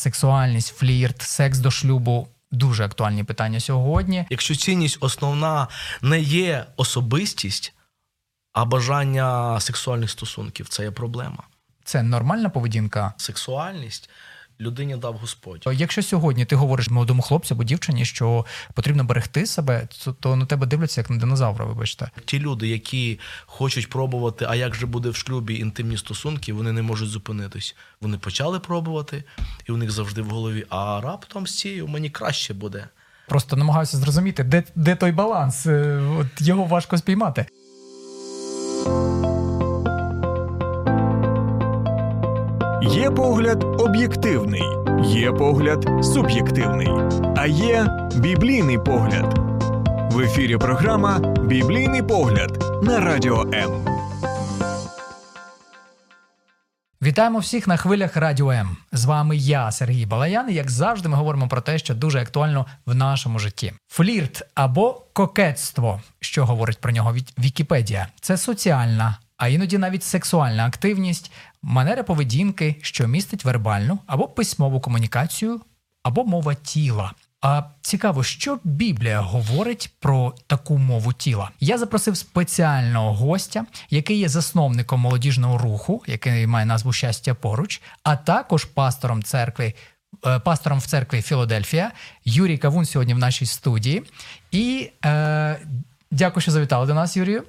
сексуальність, 0.00 0.76
флірт, 0.76 1.22
секс 1.22 1.58
до 1.58 1.70
шлюбу. 1.70 2.28
Дуже 2.52 2.84
актуальні 2.84 3.24
питання 3.24 3.60
сьогодні. 3.60 4.26
Якщо 4.30 4.54
цінність 4.54 4.98
основна 5.00 5.68
не 6.02 6.20
є 6.20 6.66
особистість, 6.76 7.72
а 8.52 8.64
бажання 8.64 9.60
сексуальних 9.60 10.10
стосунків 10.10 10.68
це 10.68 10.82
є 10.82 10.90
проблема. 10.90 11.42
Це 11.84 12.02
нормальна 12.02 12.48
поведінка. 12.48 13.12
Сексуальність 13.16 14.10
людині 14.60 14.96
дав 14.96 15.16
Господь. 15.16 15.66
Якщо 15.72 16.02
сьогодні 16.02 16.44
ти 16.44 16.56
говориш 16.56 16.88
молодому 16.90 17.22
хлопцю 17.22 17.54
або 17.54 17.64
дівчині, 17.64 18.04
що 18.04 18.46
потрібно 18.74 19.04
берегти 19.04 19.46
себе, 19.46 19.88
то, 20.04 20.12
то 20.12 20.36
на 20.36 20.46
тебе 20.46 20.66
дивляться 20.66 21.00
як 21.00 21.10
на 21.10 21.16
динозавра. 21.16 21.64
Вибачте, 21.64 22.10
Ті 22.24 22.38
люди, 22.38 22.68
які 22.68 23.18
хочуть 23.46 23.88
пробувати, 23.90 24.46
а 24.48 24.54
як 24.54 24.74
же 24.74 24.86
буде 24.86 25.08
в 25.08 25.16
шлюбі 25.16 25.58
інтимні 25.58 25.96
стосунки, 25.96 26.52
вони 26.52 26.72
не 26.72 26.82
можуть 26.82 27.08
зупинитись. 27.08 27.76
Вони 28.00 28.18
почали 28.18 28.60
пробувати, 28.60 29.24
і 29.68 29.72
у 29.72 29.76
них 29.76 29.90
завжди 29.90 30.22
в 30.22 30.30
голові, 30.30 30.66
а 30.68 31.00
раптом 31.00 31.46
з 31.46 31.58
цією 31.58 31.88
мені 31.88 32.10
краще 32.10 32.54
буде. 32.54 32.88
просто 33.28 33.56
намагаюся 33.56 33.96
зрозуміти, 33.96 34.44
де, 34.44 34.64
де 34.74 34.96
той 34.96 35.12
баланс. 35.12 35.66
Е, 35.66 36.00
От 36.18 36.26
його 36.40 36.64
важко 36.64 36.98
спіймати. 36.98 37.46
Є 42.82 43.10
погляд 43.10 43.64
об'єктивний, 43.80 44.62
є 45.04 45.32
погляд 45.32 46.04
суб'єктивний, 46.04 46.88
а 47.36 47.46
є 47.46 47.86
біблійний 48.16 48.78
погляд. 48.78 49.38
В 50.12 50.20
ефірі 50.20 50.56
програма 50.56 51.18
Біблійний 51.44 52.02
погляд 52.02 52.64
на 52.82 53.00
радіо 53.00 53.42
М. 53.54 53.84
Вітаємо 57.02 57.38
всіх 57.38 57.66
на 57.68 57.76
хвилях 57.76 58.16
Радіо 58.16 58.50
М. 58.50 58.76
З 58.92 59.04
вами 59.04 59.36
я, 59.36 59.72
Сергій 59.72 60.06
Балаян. 60.06 60.50
І 60.50 60.54
як 60.54 60.70
завжди, 60.70 61.08
ми 61.08 61.16
говоримо 61.16 61.48
про 61.48 61.60
те, 61.60 61.78
що 61.78 61.94
дуже 61.94 62.20
актуально 62.20 62.66
в 62.86 62.94
нашому 62.94 63.38
житті. 63.38 63.72
Флірт 63.88 64.42
або 64.54 65.02
кокетство, 65.12 66.00
що 66.20 66.46
говорить 66.46 66.78
про 66.80 66.92
нього 66.92 67.12
Ві- 67.12 67.32
Вікіпедія, 67.38 68.06
це 68.20 68.36
соціальна, 68.36 69.16
а 69.36 69.48
іноді 69.48 69.78
навіть 69.78 70.04
сексуальна 70.04 70.66
активність, 70.66 71.32
манера 71.62 72.02
поведінки, 72.02 72.76
що 72.82 73.08
містить 73.08 73.44
вербальну 73.44 73.98
або 74.06 74.28
письмову 74.28 74.80
комунікацію, 74.80 75.60
або 76.02 76.24
мова 76.24 76.54
тіла. 76.54 77.12
А 77.42 77.62
цікаво, 77.80 78.22
що 78.22 78.58
Біблія 78.64 79.20
говорить 79.20 79.90
про 80.00 80.34
таку 80.46 80.78
мову 80.78 81.12
тіла. 81.12 81.50
Я 81.60 81.78
запросив 81.78 82.16
спеціального 82.16 83.14
гостя, 83.14 83.64
який 83.90 84.18
є 84.18 84.28
засновником 84.28 85.00
молодіжного 85.00 85.58
руху, 85.58 86.02
який 86.06 86.46
має 86.46 86.66
назву 86.66 86.92
Щастя 86.92 87.34
поруч, 87.34 87.80
а 88.02 88.16
також 88.16 88.64
пастором 88.64 89.22
церкви. 89.22 89.74
е, 90.26 90.38
Пастором 90.38 90.78
в 90.78 90.86
церкві 90.86 91.22
Філадельфія 91.22 91.92
Юрій 92.24 92.58
Кавун 92.58 92.84
сьогодні 92.84 93.14
в 93.14 93.18
нашій 93.18 93.46
студії. 93.46 94.02
І 94.50 94.90
е, 95.04 95.60
дякую, 96.10 96.42
що 96.42 96.50
завітали 96.50 96.86
до 96.86 96.94
нас, 96.94 97.16
Юрію. 97.16 97.42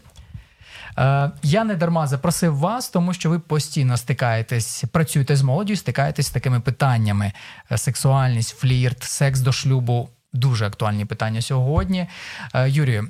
Е, 0.98 1.32
я 1.44 1.64
не 1.64 1.76
дарма 1.76 2.08
запросив 2.08 2.58
вас, 2.58 2.90
тому 2.90 3.14
що 3.14 3.30
ви 3.30 3.40
постійно 3.40 3.98
стикаєтесь, 3.98 4.84
працюєте 4.92 5.36
з 5.36 5.42
молоддю, 5.42 5.76
стикаєтесь 5.76 6.28
з 6.28 6.32
такими 6.32 6.60
питаннями: 6.60 7.34
Е, 7.72 7.78
сексуальність, 7.78 8.58
флірт, 8.58 9.04
секс 9.04 9.40
до 9.40 9.52
шлюбу. 9.52 10.10
Дуже 10.34 10.66
актуальні 10.66 11.06
питання 11.06 11.42
сьогодні. 11.42 12.08
Е, 12.54 12.70
Юрію, 12.70 13.08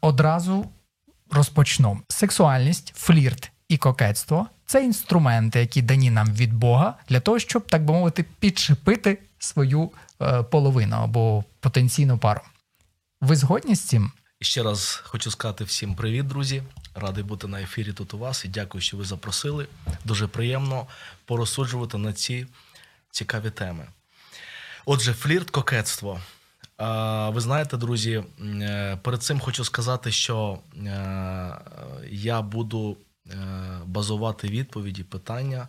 одразу 0.00 0.66
розпочну. 1.30 2.00
Сексуальність, 2.08 2.92
флірт 2.96 3.50
і 3.68 3.76
кокетство 3.76 4.46
це 4.66 4.84
інструменти, 4.84 5.60
які 5.60 5.82
дані 5.82 6.10
нам 6.10 6.32
від 6.32 6.54
Бога 6.54 6.94
для 7.08 7.20
того, 7.20 7.38
щоб, 7.38 7.66
так 7.66 7.84
би 7.84 7.94
мовити, 7.94 8.24
підчепити 8.38 9.18
свою 9.38 9.90
половину 10.50 10.96
або 10.96 11.44
потенційну 11.60 12.18
пару. 12.18 12.40
Ви 13.20 13.36
згодні 13.36 13.74
з 13.74 13.80
цим? 13.80 14.12
Ще 14.42 14.62
раз 14.62 15.02
хочу 15.04 15.30
сказати 15.30 15.64
всім 15.64 15.94
привіт, 15.94 16.26
друзі. 16.26 16.62
Радий 16.94 17.24
бути 17.24 17.46
на 17.48 17.60
ефірі 17.60 17.92
тут 17.92 18.14
у 18.14 18.18
вас 18.18 18.44
і 18.44 18.48
дякую, 18.48 18.82
що 18.82 18.96
ви 18.96 19.04
запросили. 19.04 19.66
Дуже 20.04 20.26
приємно 20.26 20.86
порозсуджувати 21.24 21.98
на 21.98 22.12
ці 22.12 22.46
цікаві 23.10 23.50
теми. 23.50 23.86
Отже, 24.86 25.14
флірт, 25.14 25.50
кокетство. 25.50 26.20
Ви 27.28 27.40
знаєте, 27.40 27.76
друзі, 27.76 28.24
е, 28.40 28.98
перед 29.02 29.22
цим 29.22 29.40
хочу 29.40 29.64
сказати, 29.64 30.12
що 30.12 30.58
е, 30.76 30.88
я 32.10 32.42
буду 32.42 32.96
е, 33.30 33.36
базувати 33.86 34.48
відповіді, 34.48 35.02
питання 35.02 35.68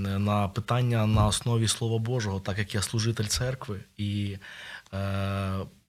на 0.00 0.48
питання 0.48 1.06
на 1.06 1.26
основі 1.26 1.68
Слова 1.68 1.98
Божого, 1.98 2.40
так 2.40 2.58
як 2.58 2.74
я 2.74 2.82
служитель 2.82 3.24
церкви, 3.24 3.80
і 3.96 4.36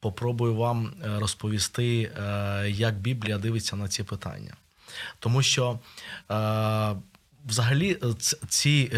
попробую 0.03 0.55
вам 0.55 0.93
е, 1.05 1.19
розповісти, 1.19 2.01
е, 2.01 2.69
як 2.69 2.95
Біблія 2.95 3.37
дивиться 3.37 3.75
на 3.75 3.87
ці 3.87 4.03
питання. 4.03 4.53
Тому 5.19 5.41
що 5.41 5.79
е, 6.31 6.95
взагалі 7.45 7.97
ці, 8.47 8.91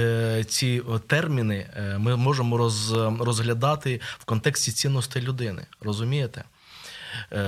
ці 0.48 0.82
терміни 1.08 1.68
ми 1.98 2.16
можемо 2.16 2.58
розглядати 3.20 4.02
в 4.20 4.26
контексті 4.26 4.72
цінностей 4.72 5.22
людини. 5.22 5.66
Розумієте? 5.82 6.44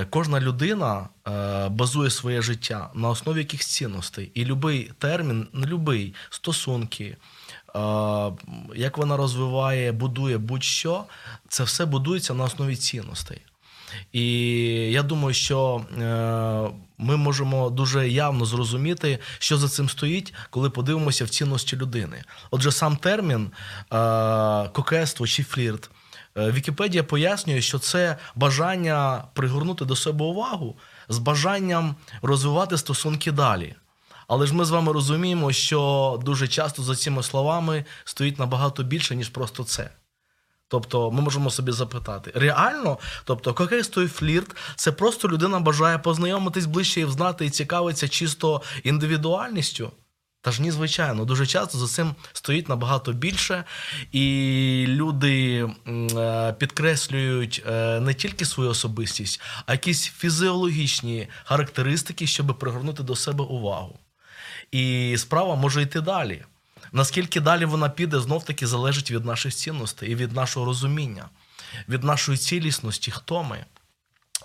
Кожна 0.09 0.39
людина 0.39 1.09
базує 1.69 2.09
своє 2.09 2.41
життя 2.41 2.89
на 2.95 3.09
основі 3.09 3.37
якихось 3.37 3.67
цінностей. 3.67 4.31
І 4.33 4.45
будь-який 4.45 4.91
термін, 4.99 5.47
любий 5.53 6.13
стосунки, 6.29 7.17
як 8.75 8.97
вона 8.97 9.17
розвиває, 9.17 9.91
будує 9.91 10.37
будь-що, 10.37 11.03
це 11.49 11.63
все 11.63 11.85
будується 11.85 12.33
на 12.33 12.43
основі 12.43 12.75
цінностей. 12.75 13.41
І 14.13 14.23
я 14.91 15.03
думаю, 15.03 15.33
що 15.33 15.85
е, 15.97 16.69
ми 16.97 17.17
можемо 17.17 17.69
дуже 17.69 18.09
явно 18.09 18.45
зрозуміти, 18.45 19.19
що 19.39 19.57
за 19.57 19.69
цим 19.69 19.89
стоїть, 19.89 20.33
коли 20.49 20.69
подивимося 20.69 21.25
в 21.25 21.29
цінності 21.29 21.77
людини. 21.77 22.23
Отже, 22.51 22.71
сам 22.71 22.95
термін 22.97 23.51
е, 23.51 23.97
кокетство 24.69 25.27
чи 25.27 25.43
флірт. 25.43 25.89
е, 26.37 26.51
Вікіпедія 26.51 27.03
пояснює, 27.03 27.61
що 27.61 27.79
це 27.79 28.17
бажання 28.35 29.23
пригорнути 29.33 29.85
до 29.85 29.95
себе 29.95 30.25
увагу 30.25 30.75
з 31.09 31.17
бажанням 31.17 31.95
розвивати 32.21 32.77
стосунки 32.77 33.31
далі. 33.31 33.75
Але 34.27 34.47
ж 34.47 34.55
ми 34.55 34.65
з 34.65 34.69
вами 34.69 34.93
розуміємо, 34.93 35.51
що 35.51 36.19
дуже 36.25 36.47
часто 36.47 36.83
за 36.83 36.95
цими 36.95 37.23
словами 37.23 37.85
стоїть 38.03 38.39
набагато 38.39 38.83
більше, 38.83 39.15
ніж 39.15 39.29
просто 39.29 39.63
це. 39.63 39.89
Тобто 40.67 41.11
ми 41.11 41.21
можемо 41.21 41.49
собі 41.49 41.71
запитати, 41.71 42.31
реально, 42.35 42.97
тобто 43.23 43.53
кокетство 43.53 44.01
і 44.03 44.07
флірт 44.07 44.55
це 44.75 44.91
просто 44.91 45.27
людина 45.27 45.59
бажає 45.59 45.97
познайомитись 45.97 46.65
ближче 46.65 47.01
і 47.01 47.05
взнати 47.05 47.45
і 47.45 47.49
цікавиться 47.49 48.07
чисто 48.07 48.61
індивідуальністю. 48.83 49.91
Та 50.41 50.51
ж 50.51 50.61
ні, 50.61 50.71
звичайно, 50.71 51.25
дуже 51.25 51.45
часто 51.45 51.77
за 51.77 51.87
цим 51.87 52.15
стоїть 52.33 52.69
набагато 52.69 53.13
більше, 53.13 53.63
і 54.11 54.85
люди 54.87 55.69
е, 55.87 56.53
підкреслюють 56.53 57.63
е, 57.67 57.99
не 57.99 58.13
тільки 58.13 58.45
свою 58.45 58.69
особистість, 58.69 59.41
а 59.65 59.71
якісь 59.71 60.05
фізіологічні 60.05 61.27
характеристики, 61.43 62.27
щоб 62.27 62.59
пригорнути 62.59 63.03
до 63.03 63.15
себе 63.15 63.43
увагу. 63.43 63.99
І 64.71 65.15
справа 65.17 65.55
може 65.55 65.81
йти 65.81 66.01
далі. 66.01 66.43
Наскільки 66.91 67.39
далі 67.39 67.65
вона 67.65 67.89
піде, 67.89 68.19
знов 68.19 68.45
таки 68.45 68.67
залежить 68.67 69.11
від 69.11 69.25
наших 69.25 69.55
цінностей 69.55 70.11
і 70.11 70.15
від 70.15 70.31
нашого 70.31 70.65
розуміння, 70.65 71.29
від 71.89 72.03
нашої 72.03 72.37
цілісності, 72.37 73.11
хто 73.11 73.43
ми. 73.43 73.65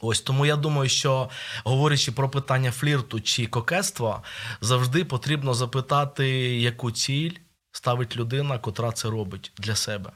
Ось 0.01 0.21
тому 0.21 0.47
я 0.47 0.57
думаю, 0.57 0.89
що 0.89 1.31
говорячи 1.65 2.13
про 2.13 2.31
питання 2.31 2.73
флірту 2.73 3.21
чи 3.21 3.47
кокетства, 3.47 4.23
завжди 4.61 5.05
потрібно 5.05 5.55
запитати, 5.55 6.29
яку 6.61 6.91
ціль 6.91 7.33
ставить 7.73 8.17
людина, 8.17 8.59
котра 8.59 8.93
це 8.93 9.11
робить 9.11 9.53
для 9.59 9.77
себе. 9.77 10.13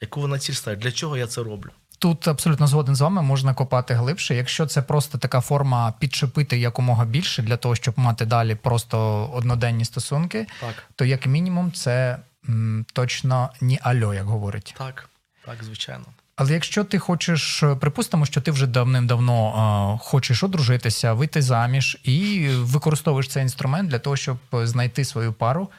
Яку 0.00 0.20
вона 0.20 0.38
ціль 0.38 0.54
ставить? 0.54 0.80
Для 0.80 0.92
чого 0.92 1.16
я 1.16 1.26
це 1.26 1.42
роблю? 1.42 1.70
Тут 2.02 2.28
абсолютно 2.28 2.66
згоден 2.66 2.96
з 2.96 3.00
вами, 3.00 3.22
можна 3.22 3.54
копати 3.54 3.94
глибше. 3.94 4.34
Якщо 4.34 4.66
це 4.66 4.82
просто 4.82 5.18
така 5.18 5.40
форма 5.40 5.92
підчепити 5.98 6.58
якомога 6.58 7.04
більше 7.04 7.42
для 7.42 7.56
того, 7.56 7.74
щоб 7.74 7.94
мати 7.98 8.24
далі 8.26 8.54
просто 8.54 9.26
одноденні 9.32 9.84
стосунки, 9.84 10.46
Так, 10.60 10.74
то 10.96 11.04
як 11.04 11.26
мінімум 11.26 11.72
це 11.72 12.18
м, 12.48 12.86
точно 12.92 13.50
ні 13.60 13.78
альо, 13.82 14.14
як 14.14 14.24
говорить. 14.26 14.74
так, 14.78 15.08
так, 15.46 15.64
звичайно. 15.64 16.04
Але 16.36 16.52
якщо 16.52 16.84
ти 16.84 16.98
хочеш, 16.98 17.62
е, 17.62 17.74
припустимо, 17.74 18.26
що 18.26 18.40
ти 18.40 18.50
вже 18.50 18.66
давним-давно 18.66 19.98
е, 20.02 20.04
хочеш 20.04 20.42
одружитися, 20.42 21.12
вийти 21.12 21.42
заміж 21.42 21.98
і 22.04 22.48
використовуєш 22.50 23.28
цей 23.28 23.42
інструмент 23.42 23.90
для 23.90 23.98
того, 23.98 24.16
щоб 24.16 24.38
знайти 24.52 25.04
свою 25.04 25.32
пару, 25.32 25.70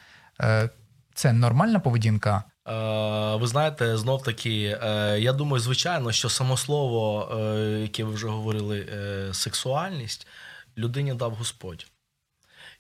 е, 0.41 0.69
це 1.13 1.33
нормальна 1.33 1.79
поведінка. 1.79 2.43
Е, 2.67 3.35
ви 3.35 3.47
знаєте, 3.47 3.97
знов 3.97 4.23
таки, 4.23 4.79
е, 4.83 5.19
я 5.19 5.33
думаю, 5.33 5.59
звичайно, 5.59 6.11
що 6.11 6.29
само 6.29 6.57
слово, 6.57 7.29
е, 7.31 7.59
яке 7.81 8.03
ви 8.03 8.13
вже 8.13 8.27
говорили, 8.27 8.87
сексуальність, 9.31 10.27
людині 10.77 11.13
дав 11.13 11.33
Господь. 11.33 11.87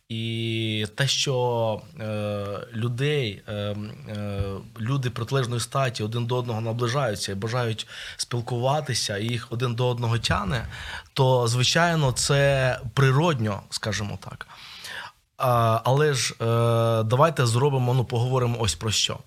І 0.09 0.85
те, 0.95 1.07
що 1.07 1.81
людей, 2.73 3.43
люди 4.79 5.09
протилежної 5.09 5.61
статі 5.61 6.03
один 6.03 6.25
до 6.25 6.37
одного 6.37 6.61
наближаються 6.61 7.31
і 7.31 7.35
бажають 7.35 7.87
спілкуватися, 8.17 9.17
і 9.17 9.27
їх 9.27 9.51
один 9.51 9.75
до 9.75 9.87
одного 9.87 10.17
тяне, 10.17 10.67
то 11.13 11.47
звичайно 11.47 12.11
це 12.11 12.79
природньо, 12.93 13.61
скажімо 13.69 14.19
так. 14.21 14.47
Але 15.85 16.13
ж 16.13 16.35
давайте 17.05 17.45
зробимо, 17.45 17.93
ну 17.93 18.05
поговоримо 18.05 18.57
ось 18.59 18.75
про 18.75 18.91
що. 18.91 19.19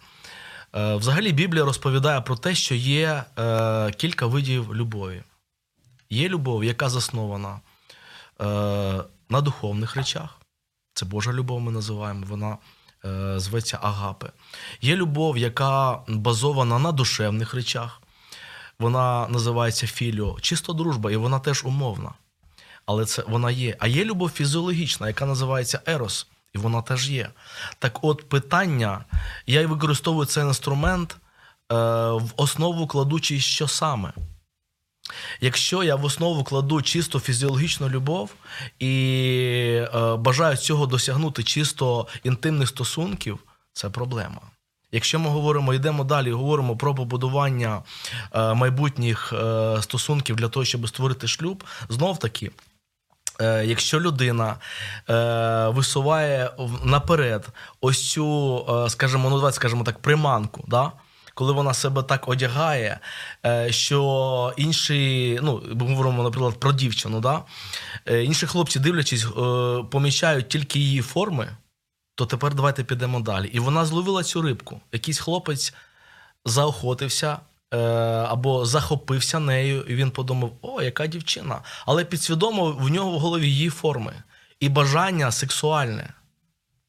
Е, 0.75 0.95
взагалі, 0.97 1.33
Біблія 1.33 1.65
розповідає 1.65 2.21
про 2.21 2.37
те, 2.37 2.55
що 2.55 2.75
є 2.75 3.25
е, 3.39 3.91
кілька 3.91 4.27
видів 4.27 4.75
любові. 4.75 5.23
Є 6.11 6.29
любов, 6.29 6.65
яка 6.65 6.89
заснована 6.89 7.61
е, 8.41 8.45
на 9.29 9.41
духовних 9.41 9.97
речах. 9.97 10.39
Це 10.95 11.07
Божа 11.07 11.33
любов, 11.33 11.61
ми 11.61 11.73
називаємо, 11.73 12.27
вона 12.29 12.59
зветься 13.37 13.79
Агапи. 13.83 14.31
Є 14.81 14.97
любов, 14.97 15.39
яка 15.39 16.01
базована 16.09 16.79
на 16.79 16.93
душевних 16.93 17.55
речах. 17.55 18.03
Вона 18.79 19.29
називається 19.29 19.87
Філіо, 19.87 20.37
чисто 20.41 20.73
дружба, 20.73 21.13
і 21.13 21.17
вона 21.17 21.39
теж 21.39 21.65
умовна. 21.65 22.13
Але 22.87 23.05
це 23.05 23.25
вона 23.29 23.51
є. 23.51 23.77
А 23.79 23.87
є 23.87 24.05
любов 24.05 24.31
фізіологічна, 24.31 25.09
яка 25.09 25.27
називається 25.27 25.81
Ерос, 25.87 26.27
і 26.57 26.59
вона 26.59 26.83
теж 26.83 27.11
є. 27.11 27.31
Так 27.79 27.99
от 28.05 28.29
питання, 28.29 29.05
я 29.47 29.61
й 29.61 29.67
використовую 29.67 30.27
цей 30.27 30.45
інструмент 30.45 31.17
е, 31.17 31.75
в 32.11 32.33
основу 32.37 32.87
кладучи, 32.87 33.41
що 33.41 33.69
саме. 33.69 34.13
Якщо 35.41 35.83
я 35.83 35.97
в 35.97 36.05
основу 36.05 36.45
кладу 36.45 36.83
чисто 36.83 37.21
фізіологічну 37.21 37.89
любов 37.89 38.35
і 38.79 38.93
е, 39.95 40.17
бажаю 40.17 40.57
цього 40.57 40.87
досягнути 40.87 41.43
чисто 41.43 42.07
інтимних 42.25 42.69
стосунків, 42.69 43.39
це 43.73 43.91
проблема. 43.91 44.41
Якщо 44.93 45.19
ми 45.19 45.29
говоримо, 45.31 45.75
йдемо 45.75 46.05
далі, 46.05 46.33
говоримо 46.33 46.77
про 46.77 46.95
побудування 46.95 47.83
е, 48.33 48.55
майбутніх 48.55 49.33
е, 49.33 49.83
стосунків 49.83 50.37
для 50.37 50.49
того, 50.49 50.65
щоб 50.65 50.89
створити 50.89 51.29
шлюб, 51.29 51.65
знов 51.89 52.19
таки. 52.19 52.51
Е, 53.41 53.65
якщо 53.67 54.01
людина 54.01 54.57
е, 55.11 55.69
висуває 55.69 56.51
наперед 56.85 57.49
ось 57.81 58.11
цю, 58.11 58.59
е, 58.69 58.91
скажімо, 58.91 59.31
ну 59.31 59.37
давайте 59.37 59.57
скажімо 59.57 59.85
так, 59.85 59.99
приманку, 59.99 60.65
да? 60.69 60.93
коли 61.37 61.53
вона 61.53 61.75
себе 61.75 62.03
так 62.03 62.29
одягає, 62.29 63.01
е, 63.47 63.73
що 63.73 64.55
інші, 64.57 65.39
ну 65.43 65.63
говоримо, 65.81 66.23
наприклад, 66.23 66.61
про 66.61 66.73
дівчину, 66.73 67.21
да? 67.21 67.43
Е, 68.07 68.25
інші 68.25 68.47
хлопці, 68.47 68.79
дивлячись, 68.79 69.25
е, 69.25 69.31
помічають 69.91 70.49
тільки 70.49 70.79
її 70.79 71.03
форми, 71.03 71.49
то 72.15 72.27
тепер 72.27 72.55
давайте 72.55 72.85
підемо 72.85 73.21
далі. 73.21 73.47
І 73.47 73.59
вона 73.59 73.85
зловила 73.85 74.23
цю 74.23 74.43
рибку. 74.43 74.81
Якийсь 74.93 75.19
хлопець 75.19 75.75
заохотився. 76.45 77.39
Або 78.29 78.67
захопився 78.67 79.41
нею, 79.41 79.83
і 79.83 79.95
він 79.95 80.11
подумав, 80.11 80.53
о, 80.63 80.83
яка 80.83 81.07
дівчина. 81.07 81.61
Але 81.87 82.05
підсвідомо 82.05 82.73
в 82.73 82.89
нього 82.89 83.11
в 83.11 83.19
голові 83.19 83.49
її 83.49 83.71
форми 83.71 84.23
і 84.61 84.69
бажання 84.69 85.33
сексуальне. 85.33 86.15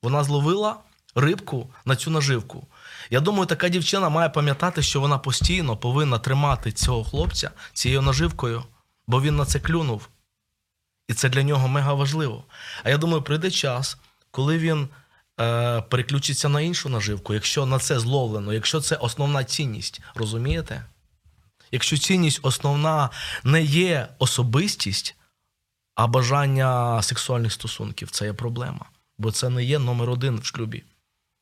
Вона 0.04 0.24
зловила 0.24 0.76
рибку 1.16 1.70
на 1.86 1.96
цю 1.96 2.12
наживку. 2.12 2.68
Я 3.10 3.20
думаю, 3.20 3.46
така 3.46 3.70
дівчина 3.70 4.10
має 4.10 4.30
пам'ятати, 4.30 4.82
що 4.82 5.02
вона 5.02 5.18
постійно 5.18 5.78
повинна 5.78 6.20
тримати 6.20 6.72
цього 6.72 7.04
хлопця 7.04 7.52
цією 7.74 8.02
наживкою, 8.02 8.64
бо 9.08 9.22
він 9.22 9.36
на 9.36 9.46
це 9.46 9.60
клюнув. 9.60 10.10
І 11.08 11.14
це 11.14 11.30
для 11.30 11.44
нього 11.44 11.68
мега 11.68 11.94
важливо. 11.94 12.44
А 12.84 12.90
я 12.90 12.98
думаю, 12.98 13.22
прийде 13.22 13.52
час, 13.52 13.98
коли 14.32 14.58
він 14.58 14.84
е, 14.84 14.88
переключиться 15.90 16.50
на 16.50 16.62
іншу 16.62 16.90
наживку, 16.90 17.34
якщо 17.34 17.66
на 17.66 17.80
це 17.80 18.00
зловлено, 18.00 18.54
якщо 18.54 18.82
це 18.82 18.96
основна 18.96 19.44
цінність, 19.44 20.02
розумієте? 20.16 20.84
Якщо 21.72 21.98
цінність 21.98 22.40
основна 22.42 23.10
не 23.44 23.62
є 23.62 24.08
особистість, 24.20 25.16
а 25.96 26.08
бажання 26.08 27.02
сексуальних 27.02 27.54
стосунків, 27.54 28.12
це 28.12 28.26
є 28.26 28.34
проблема. 28.34 28.86
Бо 29.18 29.32
це 29.32 29.50
не 29.50 29.64
є 29.64 29.80
номер 29.80 30.10
один 30.10 30.40
в 30.40 30.46
шлюбі. 30.46 30.84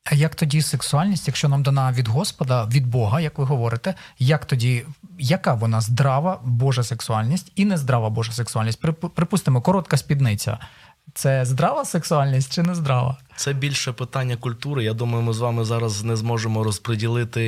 А 0.04 0.14
як 0.14 0.34
тоді 0.34 0.62
сексуальність, 0.62 1.26
якщо 1.26 1.48
нам 1.48 1.62
дана 1.62 1.92
від 1.92 2.08
Господа, 2.08 2.64
від 2.64 2.86
Бога, 2.86 3.20
як 3.20 3.38
ви 3.38 3.44
говорите, 3.44 3.94
як 4.18 4.44
тоді, 4.44 4.86
яка 5.18 5.54
вона 5.54 5.80
здрава 5.80 6.40
Божа 6.44 6.82
сексуальність 6.82 7.52
і 7.54 7.64
нездрава 7.64 8.10
Божа 8.10 8.32
сексуальність? 8.32 8.80
Припустимо, 9.14 9.60
коротка 9.60 9.96
спідниця. 9.96 10.58
Це 11.14 11.44
здрава 11.44 11.84
сексуальність 11.84 12.52
чи 12.52 12.62
не 12.62 12.74
здрава? 12.74 13.16
Це 13.36 13.52
більше 13.52 13.92
питання 13.92 14.36
культури. 14.36 14.84
Я 14.84 14.92
думаю, 14.92 15.24
ми 15.24 15.32
з 15.32 15.38
вами 15.38 15.64
зараз 15.64 16.04
не 16.04 16.16
зможемо 16.16 16.64
розподілити, 16.64 17.42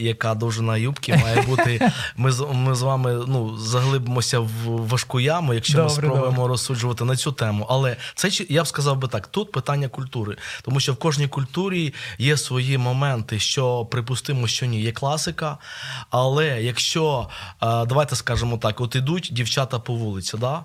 яка 0.00 0.34
довжина 0.34 0.76
юбки 0.76 1.16
має 1.16 1.42
бути. 1.42 1.90
Ми 2.16 2.32
з 2.32 2.46
ми 2.52 2.74
з 2.74 2.82
вами 2.82 3.24
ну 3.26 3.56
заглибимося 3.58 4.38
в 4.38 4.48
важку 4.64 5.20
яму, 5.20 5.54
якщо 5.54 5.78
добре, 5.78 5.88
ми 5.88 5.94
спробуємо 5.94 6.36
добре. 6.36 6.48
розсуджувати 6.48 7.04
на 7.04 7.16
цю 7.16 7.32
тему. 7.32 7.66
Але 7.70 7.96
це 8.14 8.30
я 8.48 8.62
б 8.62 8.66
сказав 8.66 8.96
би 8.96 9.08
так: 9.08 9.26
тут 9.26 9.52
питання 9.52 9.88
культури, 9.88 10.36
тому 10.62 10.80
що 10.80 10.92
в 10.92 10.96
кожній 10.96 11.28
культурі 11.28 11.94
є 12.18 12.36
свої 12.36 12.78
моменти, 12.78 13.38
що 13.38 13.84
припустимо, 13.84 14.46
що 14.46 14.66
ні, 14.66 14.80
є 14.80 14.92
класика. 14.92 15.58
Але 16.10 16.62
якщо 16.62 17.28
давайте 17.60 18.16
скажемо 18.16 18.58
так, 18.58 18.80
от 18.80 18.96
ідуть 18.96 19.28
дівчата 19.32 19.78
по 19.78 19.94
вулиці, 19.94 20.36
да. 20.38 20.64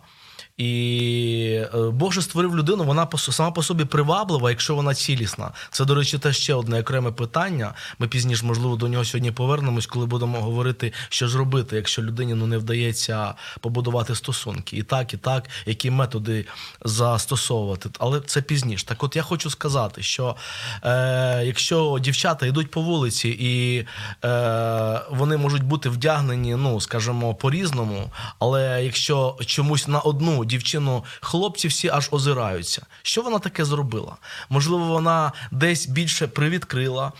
І 0.57 1.63
е, 1.73 1.89
Бог 1.89 2.13
же 2.13 2.21
створив 2.21 2.55
людину, 2.55 2.83
вона 2.83 3.07
сама 3.17 3.51
по 3.51 3.63
собі 3.63 3.85
приваблива, 3.85 4.49
якщо 4.49 4.75
вона 4.75 4.93
цілісна. 4.93 5.51
Це, 5.71 5.85
до 5.85 5.95
речі, 5.95 6.17
теж 6.17 6.37
ще 6.37 6.53
одне 6.53 6.79
окреме 6.79 7.11
питання. 7.11 7.73
Ми 7.99 8.07
пізніше, 8.07 8.45
можливо, 8.45 8.75
до 8.75 8.87
нього 8.87 9.05
сьогодні 9.05 9.31
повернемось, 9.31 9.85
коли 9.85 10.05
будемо 10.05 10.41
говорити, 10.41 10.93
що 11.09 11.27
ж 11.27 11.37
робити, 11.37 11.75
якщо 11.75 12.01
людині 12.01 12.33
ну, 12.33 12.47
не 12.47 12.57
вдається 12.57 13.33
побудувати 13.59 14.15
стосунки. 14.15 14.77
І 14.77 14.83
так, 14.83 15.13
і 15.13 15.17
так, 15.17 15.49
які 15.65 15.91
методи 15.91 16.45
застосовувати. 16.85 17.89
Але 17.99 18.19
це 18.19 18.41
пізніше. 18.41 18.85
Так, 18.85 19.03
от 19.03 19.15
я 19.15 19.21
хочу 19.21 19.49
сказати, 19.49 20.03
що 20.03 20.35
е, 20.83 21.43
якщо 21.45 21.99
дівчата 22.01 22.45
йдуть 22.45 22.71
по 22.71 22.81
вулиці 22.81 23.29
і 23.39 23.85
е, 24.27 25.01
вони 25.09 25.37
можуть 25.37 25.63
бути 25.63 25.89
вдягнені, 25.89 26.55
ну 26.55 26.81
скажімо, 26.81 27.35
по-різному, 27.35 28.11
але 28.39 28.83
якщо 28.83 29.37
чомусь 29.45 29.87
на 29.87 29.99
одну 29.99 30.40
дівчину, 30.45 31.03
хлопці 31.21 31.67
всі 31.67 31.89
аж 31.89 32.09
озираються. 32.11 32.85
Що 33.01 33.21
вона 33.21 33.39
таке 33.39 33.65
зробила? 33.65 34.17
Можливо, 34.49 34.85
вона 34.85 35.31
десь 35.51 35.87
більше 35.87 36.27
привідкрила, 36.27 37.11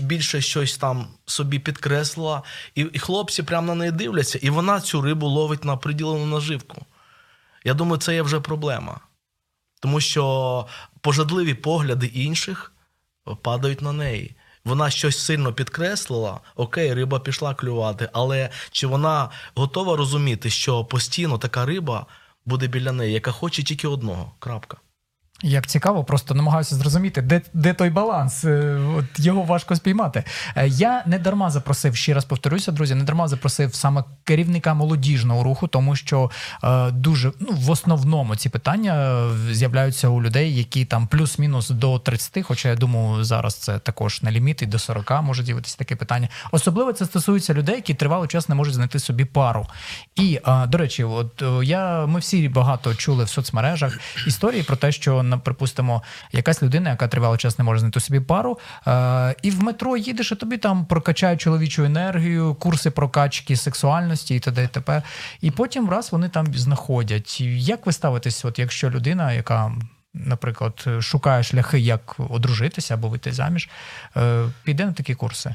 більше 0.00 0.40
щось 0.40 0.76
там 0.76 1.06
собі 1.26 1.58
підкреслила, 1.58 2.42
і, 2.74 2.80
і 2.92 2.98
хлопці 2.98 3.42
прямо 3.42 3.66
на 3.66 3.74
неї 3.74 3.92
дивляться, 3.92 4.38
і 4.42 4.50
вона 4.50 4.80
цю 4.80 5.00
рибу 5.00 5.26
ловить 5.26 5.64
на 5.64 5.76
приділену 5.76 6.26
наживку. 6.26 6.86
Я 7.64 7.74
думаю, 7.74 8.00
це 8.00 8.14
є 8.14 8.22
вже 8.22 8.40
проблема. 8.40 9.00
Тому 9.80 10.00
що 10.00 10.66
пожадливі 11.00 11.54
погляди 11.54 12.06
інших 12.06 12.72
падають 13.42 13.82
на 13.82 13.92
неї. 13.92 14.34
Вона 14.64 14.90
щось 14.90 15.18
сильно 15.18 15.52
підкреслила, 15.52 16.40
окей, 16.56 16.94
риба 16.94 17.20
пішла 17.20 17.54
клювати, 17.54 18.10
але 18.12 18.50
чи 18.70 18.86
вона 18.86 19.30
готова 19.54 19.96
розуміти, 19.96 20.50
що 20.50 20.84
постійно 20.84 21.38
така 21.38 21.66
риба 21.66 22.06
буде 22.48 22.66
біля 22.66 22.92
неї, 22.92 23.12
яка 23.12 23.32
хоче 23.32 23.62
тільки 23.62 23.88
одного. 23.88 24.32
Крапка. 24.38 24.76
Як 25.42 25.66
цікаво, 25.66 26.04
просто 26.04 26.34
намагаюся 26.34 26.74
зрозуміти, 26.74 27.22
де 27.22 27.42
де 27.54 27.74
той 27.74 27.90
баланс. 27.90 28.44
Е, 28.44 28.80
от 28.96 29.04
Його 29.18 29.42
важко 29.42 29.76
спіймати. 29.76 30.24
Е, 30.56 30.68
я 30.68 31.02
не 31.06 31.18
дарма 31.18 31.50
запросив, 31.50 31.96
ще 31.96 32.14
раз 32.14 32.24
повторюся, 32.24 32.72
друзі, 32.72 32.94
не 32.94 33.04
дарма 33.04 33.28
запросив 33.28 33.74
саме 33.74 34.04
керівника 34.24 34.74
молодіжного 34.74 35.42
руху, 35.42 35.66
тому 35.66 35.96
що 35.96 36.30
е, 36.64 36.90
дуже 36.90 37.32
ну, 37.40 37.48
в 37.52 37.70
основному 37.70 38.36
ці 38.36 38.48
питання 38.48 38.94
е, 38.94 39.54
з'являються 39.54 40.08
у 40.08 40.22
людей, 40.22 40.56
які 40.56 40.84
там 40.84 41.06
плюс-мінус 41.06 41.70
до 41.70 41.98
30, 41.98 42.44
Хоча 42.44 42.68
я 42.68 42.76
думаю, 42.76 43.24
зараз 43.24 43.54
це 43.54 43.78
також 43.78 44.22
не 44.22 44.30
ліміт, 44.30 44.62
і 44.62 44.66
до 44.66 44.78
40 44.78 45.22
може 45.22 45.42
з'явитися 45.42 45.76
таке 45.78 45.96
питання. 45.96 46.28
Особливо 46.52 46.92
це 46.92 47.04
стосується 47.04 47.54
людей, 47.54 47.74
які 47.74 47.94
тривалий 47.94 48.28
час 48.28 48.48
не 48.48 48.54
можуть 48.54 48.74
знайти 48.74 48.98
собі 48.98 49.24
пару. 49.24 49.66
І 50.16 50.40
е, 50.46 50.66
до 50.66 50.78
речі, 50.78 51.04
от 51.04 51.42
я 51.62 52.06
ми 52.06 52.20
всі 52.20 52.48
багато 52.48 52.94
чули 52.94 53.24
в 53.24 53.28
соцмережах 53.28 53.98
історії 54.26 54.62
про 54.62 54.76
те, 54.76 54.92
що 54.92 55.27
припустимо, 55.36 56.02
якась 56.32 56.62
людина, 56.62 56.90
яка 56.90 57.08
тривалий 57.08 57.38
час 57.38 57.58
не 57.58 57.64
може 57.64 57.80
знайти 57.80 58.00
собі 58.00 58.20
пару, 58.20 58.58
е, 58.86 59.34
і 59.42 59.50
в 59.50 59.62
метро 59.62 59.96
їдеш, 59.96 60.32
і 60.32 60.34
тобі 60.34 60.56
там 60.56 60.86
прокачають 60.86 61.40
чоловічу 61.40 61.84
енергію, 61.84 62.54
курси 62.54 62.90
прокачки 62.90 63.56
сексуальності 63.56 64.34
і 64.34 64.40
т.д. 64.40 64.64
і 64.64 64.68
т.п. 64.68 65.02
І 65.40 65.50
потім 65.50 65.90
раз 65.90 66.12
вони 66.12 66.28
там 66.28 66.54
знаходять. 66.54 67.40
Як 67.40 67.86
ви 67.86 67.92
ставитесь, 67.92 68.44
от 68.44 68.58
якщо 68.58 68.90
людина, 68.90 69.32
яка 69.32 69.72
Наприклад, 70.14 70.86
шукає 71.00 71.42
шляхи, 71.42 71.78
як 71.78 72.16
одружитися 72.18 72.94
або 72.94 73.08
вийти 73.08 73.32
заміж, 73.32 73.68
е, 74.16 74.50
піде 74.64 74.86
на 74.86 74.92
такі 74.92 75.14
курси. 75.14 75.54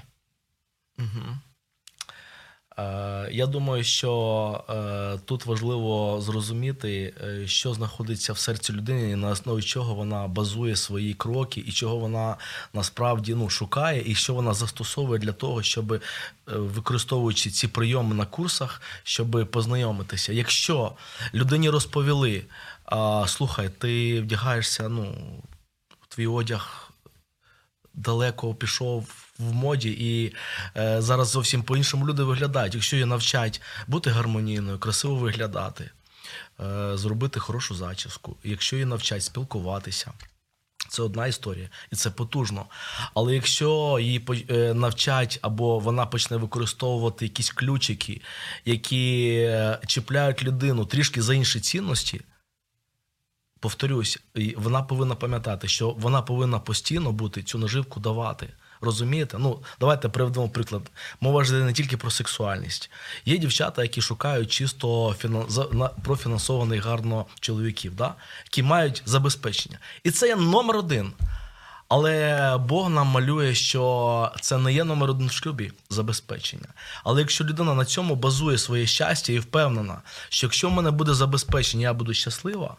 Угу. 0.99 1.37
Е, 2.77 3.29
Я 3.31 3.47
думаю, 3.47 3.83
що 3.83 4.63
е, 4.69 5.19
тут 5.25 5.45
важливо 5.45 6.21
зрозуміти, 6.21 7.13
е, 7.23 7.47
що 7.47 7.73
знаходиться 7.73 8.33
в 8.33 8.37
серці 8.37 8.73
людини, 8.73 9.11
і 9.11 9.15
на 9.15 9.29
основі 9.29 9.61
чого 9.61 9.95
вона 9.95 10.27
базує 10.27 10.75
свої 10.75 11.13
кроки, 11.13 11.63
і 11.67 11.71
чого 11.71 11.97
вона 11.97 12.37
насправді 12.73 13.35
ну, 13.35 13.49
шукає, 13.49 14.03
і 14.05 14.15
що 14.15 14.33
вона 14.33 14.53
застосовує 14.53 15.19
для 15.19 15.31
того, 15.31 15.63
щоб 15.63 16.01
використовуючи 16.47 17.49
ці 17.49 17.67
прийоми 17.67 18.15
на 18.15 18.25
курсах, 18.25 18.81
щоб 19.03 19.47
познайомитися. 19.51 20.33
Якщо 20.33 20.91
людині 21.33 21.69
розповіли, 21.69 22.43
слухай, 23.27 23.69
ти 23.69 24.21
вдягаєшся, 24.21 24.89
ну, 24.89 25.15
твій 26.09 26.27
одяг 26.27 26.91
далеко 27.93 28.55
пішов 28.55 29.22
в 29.49 29.53
моді, 29.53 29.89
і 29.99 30.33
е, 30.77 31.01
зараз 31.01 31.27
зовсім 31.27 31.63
по-іншому 31.63 32.07
люди 32.07 32.23
виглядають. 32.23 32.73
Якщо 32.73 32.95
її 32.95 33.05
навчать 33.05 33.61
бути 33.87 34.09
гармонійною, 34.09 34.79
красиво 34.79 35.15
виглядати, 35.15 35.89
е, 36.59 36.97
зробити 36.97 37.39
хорошу 37.39 37.75
зачіску, 37.75 38.35
якщо 38.43 38.75
її 38.75 38.85
навчать 38.85 39.23
спілкуватися. 39.23 40.11
Це 40.89 41.03
одна 41.03 41.27
історія, 41.27 41.69
і 41.91 41.95
це 41.95 42.11
потужно. 42.11 42.65
Але 43.13 43.35
якщо 43.35 43.99
її 44.01 44.25
е, 44.49 44.73
навчать 44.73 45.39
або 45.41 45.79
вона 45.79 46.05
почне 46.05 46.37
використовувати 46.37 47.25
якісь 47.25 47.49
ключики, 47.49 48.21
які 48.65 49.33
е, 49.35 49.79
чіпляють 49.87 50.43
людину 50.43 50.85
трішки 50.85 51.21
за 51.21 51.33
інші 51.33 51.59
цінності, 51.59 52.21
повторюсь, 53.59 54.19
вона 54.57 54.81
повинна 54.81 55.15
пам'ятати, 55.15 55.67
що 55.67 55.89
вона 55.89 56.21
повинна 56.21 56.59
постійно 56.59 57.11
бути 57.11 57.43
цю 57.43 57.57
наживку 57.57 57.99
давати. 57.99 58.49
Розумієте? 58.83 59.37
Ну, 59.39 59.59
давайте 59.79 60.09
приведемо 60.09 60.49
приклад. 60.49 60.81
Мова 61.21 61.43
ж 61.43 61.53
не 61.53 61.73
тільки 61.73 61.97
про 61.97 62.11
сексуальність. 62.11 62.89
Є 63.25 63.37
дівчата, 63.37 63.81
які 63.81 64.01
шукають 64.01 64.51
чисто 64.51 65.15
фінан... 65.19 65.89
профінансованих 66.03 66.85
гарно 66.85 67.25
чоловіків, 67.39 67.95
да? 67.95 68.15
які 68.43 68.63
мають 68.63 69.01
забезпечення. 69.05 69.79
І 70.03 70.11
це 70.11 70.27
є 70.27 70.35
номер 70.35 70.77
один. 70.77 71.13
Але 71.87 72.57
Бог 72.57 72.89
нам 72.89 73.07
малює, 73.07 73.55
що 73.55 74.31
це 74.41 74.57
не 74.57 74.73
є 74.73 74.83
номер 74.83 75.09
один 75.09 75.27
в 75.27 75.31
шлюбі 75.31 75.71
забезпечення. 75.89 76.67
Але 77.03 77.19
якщо 77.19 77.43
людина 77.43 77.73
на 77.73 77.85
цьому 77.85 78.15
базує 78.15 78.57
своє 78.57 78.85
щастя 78.85 79.33
і 79.33 79.39
впевнена, 79.39 80.01
що 80.29 80.47
якщо 80.47 80.69
в 80.69 80.71
мене 80.71 80.91
буде 80.91 81.13
забезпечення, 81.13 81.83
я 81.83 81.93
буду 81.93 82.13
щаслива, 82.13 82.75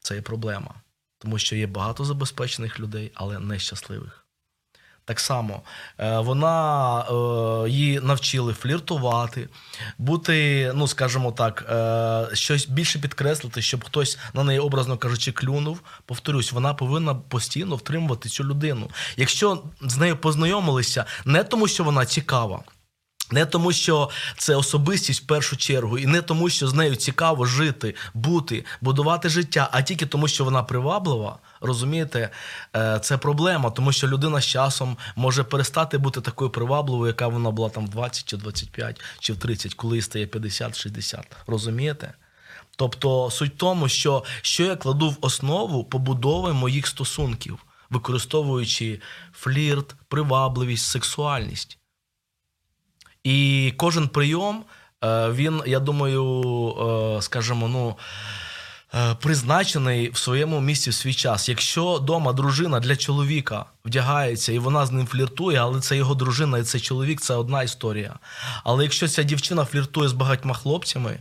це 0.00 0.14
є 0.14 0.22
проблема. 0.22 0.74
Тому 1.18 1.38
що 1.38 1.56
є 1.56 1.66
багато 1.66 2.04
забезпечених 2.04 2.80
людей, 2.80 3.12
але 3.14 3.38
нещасливих. 3.38 4.19
Так 5.04 5.20
само 5.20 5.62
е, 5.98 6.18
вона 6.18 7.00
е, 7.00 7.68
її 7.70 8.00
навчили 8.00 8.52
фліртувати, 8.52 9.48
бути, 9.98 10.72
ну 10.74 10.88
скажімо 10.88 11.32
так, 11.32 11.64
е, 11.70 12.36
щось 12.36 12.68
більше 12.68 12.98
підкреслити, 12.98 13.62
щоб 13.62 13.84
хтось 13.84 14.18
на 14.34 14.44
неї, 14.44 14.58
образно 14.58 14.96
кажучи, 14.96 15.32
клюнув. 15.32 15.80
Повторюсь, 16.06 16.52
вона 16.52 16.74
повинна 16.74 17.14
постійно 17.14 17.76
втримувати 17.76 18.28
цю 18.28 18.44
людину. 18.44 18.90
Якщо 19.16 19.62
з 19.80 19.96
нею 19.96 20.16
познайомилися, 20.16 21.04
не 21.24 21.44
тому, 21.44 21.68
що 21.68 21.84
вона 21.84 22.06
цікава. 22.06 22.62
Не 23.30 23.46
тому, 23.46 23.72
що 23.72 24.10
це 24.36 24.56
особистість 24.56 25.22
в 25.22 25.26
першу 25.26 25.56
чергу, 25.56 25.98
і 25.98 26.06
не 26.06 26.22
тому, 26.22 26.48
що 26.48 26.68
з 26.68 26.74
нею 26.74 26.96
цікаво 26.96 27.44
жити, 27.44 27.94
бути, 28.14 28.64
будувати 28.80 29.28
життя, 29.28 29.68
а 29.72 29.82
тільки 29.82 30.06
тому, 30.06 30.28
що 30.28 30.44
вона 30.44 30.62
приваблива. 30.62 31.38
Розумієте, 31.60 32.30
Е, 32.76 32.98
це 33.02 33.18
проблема, 33.18 33.70
тому 33.70 33.92
що 33.92 34.08
людина 34.08 34.40
з 34.40 34.46
часом 34.46 34.96
може 35.16 35.44
перестати 35.44 35.98
бути 35.98 36.20
такою 36.20 36.50
привабливою, 36.50 37.06
яка 37.06 37.28
вона 37.28 37.50
була 37.50 37.68
там 37.68 37.86
в 37.86 37.88
20 37.88 38.24
чи 38.24 38.36
25 38.36 39.00
чи 39.18 39.32
в 39.32 39.36
30, 39.36 39.74
коли 39.74 40.02
стає 40.02 40.26
50-60. 40.26 41.22
Розумієте? 41.46 42.12
Тобто 42.76 43.30
суть 43.30 43.54
в 43.54 43.56
тому, 43.56 43.88
що, 43.88 44.24
що 44.42 44.64
я 44.64 44.76
кладу 44.76 45.10
в 45.10 45.16
основу 45.20 45.84
побудови 45.84 46.52
моїх 46.52 46.86
стосунків, 46.86 47.58
використовуючи 47.90 49.00
флірт, 49.32 49.94
привабливість, 50.08 50.86
сексуальність. 50.86 51.79
І 53.24 53.72
кожен 53.76 54.08
прийом, 54.08 54.64
е, 55.04 55.30
він, 55.30 55.62
я 55.66 55.80
думаю, 55.80 56.24
е, 57.18 57.22
скажімо, 57.22 57.68
ну. 57.68 57.96
е, 58.94 59.14
Призначений 59.14 60.10
в 60.10 60.16
своєму 60.16 60.60
місці 60.60 60.90
в 60.90 60.94
свій 60.94 61.14
час. 61.14 61.48
Якщо 61.48 61.94
вдома 61.94 62.32
дружина 62.32 62.80
для 62.80 62.96
чоловіка 62.96 63.64
вдягається 63.84 64.52
і 64.52 64.58
вона 64.58 64.86
з 64.86 64.92
ним 64.92 65.06
фліртує, 65.06 65.58
але 65.58 65.80
це 65.80 65.96
його 65.96 66.14
дружина 66.14 66.58
і 66.58 66.62
це 66.62 66.80
чоловік, 66.80 67.20
це 67.20 67.34
одна 67.34 67.62
історія. 67.62 68.18
Але 68.64 68.82
якщо 68.84 69.08
ця 69.08 69.22
дівчина 69.22 69.64
фліртує 69.64 70.08
з 70.08 70.12
багатьма 70.12 70.54
хлопцями, 70.54 71.20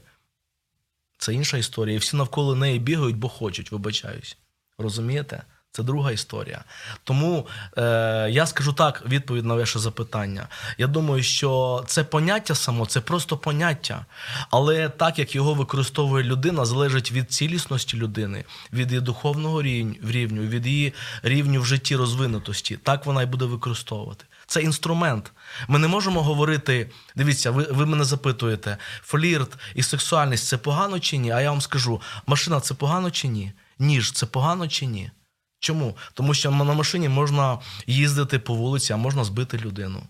це 1.18 1.34
інша 1.34 1.58
історія. 1.58 1.96
І 1.96 2.00
всі 2.00 2.18
навколо 2.18 2.56
неї 2.56 2.80
бігають, 2.80 3.18
бо 3.18 3.30
хочуть, 3.30 3.72
вибачаюсь. 3.72 4.38
Розумієте? 4.78 5.44
Це 5.80 5.84
друга 5.84 6.12
історія. 6.12 6.64
Тому 7.04 7.48
е, 7.78 8.28
я 8.32 8.46
скажу 8.46 8.74
так, 8.74 9.04
відповідь 9.10 9.46
на 9.46 9.56
ваше 9.56 9.80
запитання. 9.80 10.48
Я 10.78 10.88
думаю, 10.88 11.24
що 11.24 11.84
це 11.88 12.04
поняття 12.04 12.56
само, 12.56 12.86
це 12.86 13.02
просто 13.02 13.38
поняття. 13.38 14.06
Але 14.50 14.90
так 14.90 15.20
як 15.20 15.36
його 15.36 15.54
використовує 15.54 16.24
людина, 16.24 16.66
залежить 16.66 17.12
від 17.12 17.32
цілісності 17.32 17.98
людини, 17.98 18.46
від 18.74 18.92
її 18.92 19.02
духовного 19.02 19.62
рівню, 19.62 20.42
від 20.42 20.68
її 20.68 20.94
рівню 21.24 21.62
в 21.62 21.66
житті 21.66 21.96
розвинутості. 21.96 22.78
Так 22.78 23.06
вона 23.06 23.22
і 23.22 23.26
буде 23.26 23.46
використовувати. 23.46 24.26
Це 24.48 24.62
інструмент. 24.62 25.32
Ми 25.68 25.80
не 25.80 25.88
можемо 25.88 26.24
говорити. 26.24 26.90
Дивіться, 27.16 27.52
ви, 27.52 27.64
ви 27.64 27.86
мене 27.86 28.04
запитуєте, 28.04 28.78
флірт 29.02 29.58
і 29.76 29.84
сексуальність 29.84 30.48
це 30.48 30.58
погано 30.58 31.00
чи 31.00 31.18
ні? 31.18 31.32
А 31.32 31.42
я 31.42 31.50
вам 31.50 31.62
скажу: 31.62 32.02
машина 32.28 32.60
це 32.60 32.74
погано 32.74 33.12
чи 33.12 33.28
ні? 33.28 33.52
Ніж 33.80 34.12
це 34.12 34.26
погано 34.26 34.68
чи 34.68 34.86
ні? 34.86 35.12
Чому? 35.60 35.98
Тому 36.14 36.34
що 36.34 36.52
на 36.52 36.74
машині 36.74 37.10
можна 37.10 37.58
їздити 37.88 38.40
по 38.40 38.54
вулиці, 38.54 38.94
а 38.94 38.98
можна 38.98 39.24
збити 39.24 39.58
людину. 39.58 40.04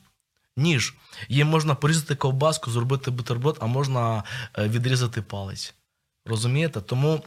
Ніж. 0.57 0.93
Їм 1.29 1.47
можна 1.47 1.75
порізати 1.75 2.15
ковбаску, 2.15 2.71
зробити 2.71 3.11
бутерброд, 3.11 3.57
а 3.61 3.65
можна 3.65 4.23
е, 4.57 4.67
відрізати 4.67 5.21
палець. 5.21 5.73
Розумієте? 6.25 6.81
Тому 6.81 7.23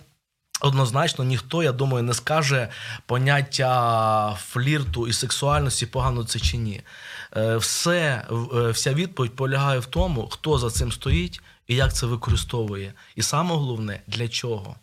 однозначно 0.61 1.25
ніхто, 1.25 1.63
я 1.63 1.73
думаю, 1.73 2.05
не 2.05 2.15
скаже 2.15 2.69
поняття 3.07 4.37
флірту 4.41 5.09
і 5.09 5.13
сексуальності, 5.13 5.87
погано 5.87 6.25
це 6.25 6.41
чи 6.41 6.57
ні. 6.57 6.83
Е, 7.37 7.57
Все, 7.57 8.27
е, 8.55 8.71
вся 8.71 8.95
відповідь 8.95 9.37
полягає 9.37 9.79
в 9.79 9.87
тому, 9.87 10.29
хто 10.29 10.59
за 10.59 10.71
цим 10.71 10.93
стоїть 10.93 11.41
і 11.67 11.75
як 11.75 11.95
це 11.95 12.07
використовує. 12.07 12.95
І 13.17 13.23
саме 13.23 13.55
головне, 13.55 14.01
для 14.07 14.29
чого. 14.29 14.77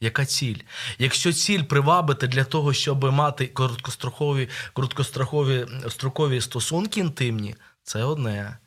Яка 0.00 0.24
ціль? 0.24 0.56
Якщо 0.98 1.32
ціль 1.32 1.62
привабити 1.62 2.26
для 2.26 2.44
того, 2.44 2.72
щоб 2.72 3.04
мати 3.04 3.46
короткострокові, 3.46 4.48
короткострокові 4.72 5.66
строкові 5.88 6.40
стосунки 6.40 7.00
інтимні, 7.00 7.54
це 7.82 8.04
одне. 8.04 8.58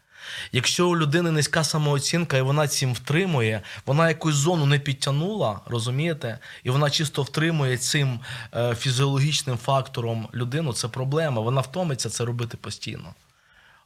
Якщо 0.51 0.89
у 0.89 0.97
людини 0.97 1.31
низька 1.31 1.63
самооцінка 1.63 2.37
і 2.37 2.41
вона 2.41 2.67
цим 2.67 2.93
втримує, 2.93 3.61
вона 3.85 4.09
якусь 4.09 4.35
зону 4.35 4.65
не 4.65 4.79
підтягнула, 4.79 5.59
розумієте? 5.65 6.39
І 6.63 6.69
вона 6.69 6.89
чисто 6.89 7.23
втримує 7.23 7.77
цим 7.77 8.19
е, 8.55 8.75
фізіологічним 8.75 9.57
фактором 9.57 10.27
людину, 10.33 10.73
це 10.73 10.87
проблема. 10.87 11.41
Вона 11.41 11.61
втомиться 11.61 12.09
це 12.09 12.25
робити 12.25 12.57
постійно. 12.57 13.13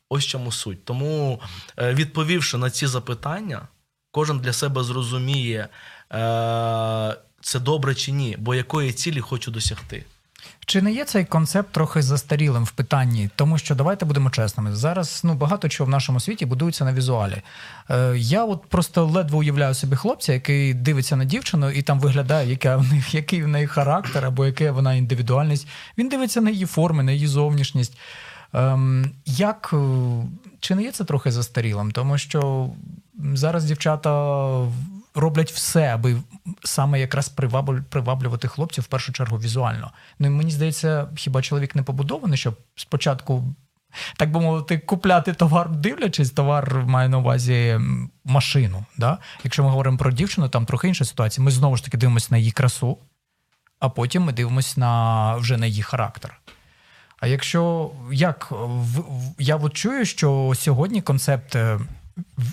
Ось 0.09 0.25
чому 0.25 0.51
суть. 0.51 0.85
Тому, 0.85 1.41
е, 1.77 1.93
відповівши 1.93 2.57
на 2.57 2.69
ці 2.69 2.87
запитання, 2.87 3.67
кожен 4.11 4.39
для 4.39 4.53
себе 4.53 4.83
зрозуміє, 4.83 5.67
е, 6.11 7.15
це 7.41 7.59
добре 7.59 7.95
чи 7.95 8.11
ні, 8.11 8.35
бо 8.39 8.55
якої 8.55 8.93
цілі 8.93 9.21
хочу 9.21 9.51
досягти. 9.51 10.05
Чи 10.65 10.81
не 10.81 10.91
є 10.91 11.05
цей 11.05 11.25
концепт 11.25 11.71
трохи 11.71 12.01
застарілим 12.01 12.63
в 12.63 12.71
питанні? 12.71 13.29
Тому 13.35 13.57
що 13.57 13.75
давайте 13.75 14.05
будемо 14.05 14.29
чесними. 14.29 14.75
Зараз 14.75 15.21
ну 15.23 15.33
багато 15.33 15.69
чого 15.69 15.87
в 15.87 15.89
нашому 15.89 16.19
світі 16.19 16.45
будується 16.45 16.85
на 16.85 16.93
візуалі. 16.93 17.41
Е, 17.89 18.13
я 18.17 18.45
от 18.45 18.65
просто 18.65 19.05
ледве 19.05 19.37
уявляю 19.37 19.73
собі 19.73 19.95
хлопця, 19.95 20.33
який 20.33 20.73
дивиться 20.73 21.15
на 21.15 21.25
дівчину 21.25 21.69
і 21.69 21.81
там 21.81 21.99
виглядає, 21.99 22.49
яка 22.49 22.77
в 22.77 22.93
них, 22.93 23.13
який 23.15 23.43
в 23.43 23.47
неї 23.47 23.67
характер 23.67 24.25
або 24.25 24.45
яка 24.45 24.71
вона 24.71 24.93
індивідуальність. 24.93 25.67
Він 25.97 26.09
дивиться 26.09 26.41
на 26.41 26.49
її 26.49 26.65
форми, 26.65 27.03
на 27.03 27.11
її 27.11 27.27
зовнішність. 27.27 27.97
Ем, 28.53 29.11
як 29.25 29.69
е, 29.73 29.77
чи 30.59 30.75
не 30.75 30.83
є 30.83 30.91
це 30.91 31.03
трохи 31.03 31.31
застарілим? 31.31 31.91
Тому 31.91 32.17
що 32.17 32.69
зараз 33.33 33.65
дівчата 33.65 34.11
роблять 35.17 35.51
все, 35.51 35.93
аби 35.93 36.17
саме 36.63 36.99
якраз 36.99 37.29
приваблювати 37.89 38.47
хлопців 38.47 38.83
в 38.83 38.87
першу 38.87 39.13
чергу 39.13 39.37
візуально. 39.37 39.91
Ну 40.19 40.27
і 40.27 40.29
мені 40.29 40.51
здається, 40.51 41.07
хіба 41.15 41.41
чоловік 41.41 41.75
не 41.75 41.83
побудований, 41.83 42.37
щоб 42.37 42.57
спочатку. 42.75 43.55
Так 44.17 44.31
би 44.31 44.39
мовити, 44.41 44.77
купляти 44.77 45.33
товар, 45.33 45.69
дивлячись, 45.69 46.31
товар 46.31 46.83
має 46.85 47.09
на 47.09 47.17
увазі 47.17 47.79
машину. 48.25 48.85
Да? 48.97 49.17
Якщо 49.43 49.63
ми 49.63 49.69
говоримо 49.69 49.97
про 49.97 50.11
дівчину, 50.11 50.49
там 50.49 50.65
трохи 50.65 50.87
інша 50.87 51.05
ситуація. 51.05 51.45
Ми 51.45 51.51
знову 51.51 51.77
ж 51.77 51.83
таки 51.83 51.97
дивимося 51.97 52.27
на 52.31 52.37
її 52.37 52.51
красу, 52.51 52.97
а 53.79 53.89
потім 53.89 54.23
ми 54.23 54.33
дивимося 54.33 54.79
на 54.79 55.35
вже 55.35 55.57
на 55.57 55.65
її 55.65 55.81
характер. 55.81 56.39
А 57.19 57.27
якщо 57.27 57.91
як 58.11 58.53
я 59.39 59.55
от 59.55 59.73
чую, 59.73 60.05
що 60.05 60.53
сьогодні 60.55 61.01
концепт 61.01 61.55
е, 61.55 61.79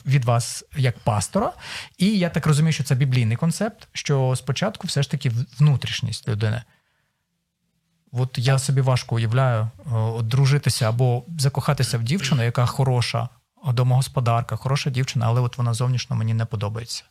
від 0.07 0.25
вас 0.25 0.65
як 0.77 0.99
пастора. 0.99 1.53
І 1.99 2.19
я 2.19 2.31
так 2.31 2.47
розумію, 2.47 2.73
що 2.73 2.85
це 2.85 2.95
біблійний 2.95 3.37
концепт, 3.37 3.89
що 3.93 4.35
спочатку 4.37 4.87
все 4.87 5.03
ж 5.03 5.11
таки 5.11 5.33
внутрішність 5.59 6.29
людини. 6.29 6.63
От 8.13 8.39
я 8.39 8.59
собі 8.59 8.81
важко 8.81 9.15
уявляю 9.15 9.61
е, 9.63 9.71
от 9.95 10.29
дружитися 10.29 10.89
або 10.89 11.25
закохатися 11.39 11.99
в 11.99 12.03
дівчину, 12.03 12.43
яка 12.43 12.67
хороша, 12.67 13.29
домогосподарка, 13.73 14.57
хороша 14.57 14.91
дівчина, 14.91 15.27
але 15.27 15.41
от 15.41 15.59
вона 15.59 15.75
зовнішньо 15.75 16.17
мені 16.17 16.35
не 16.35 16.45
подобається. 16.45 17.05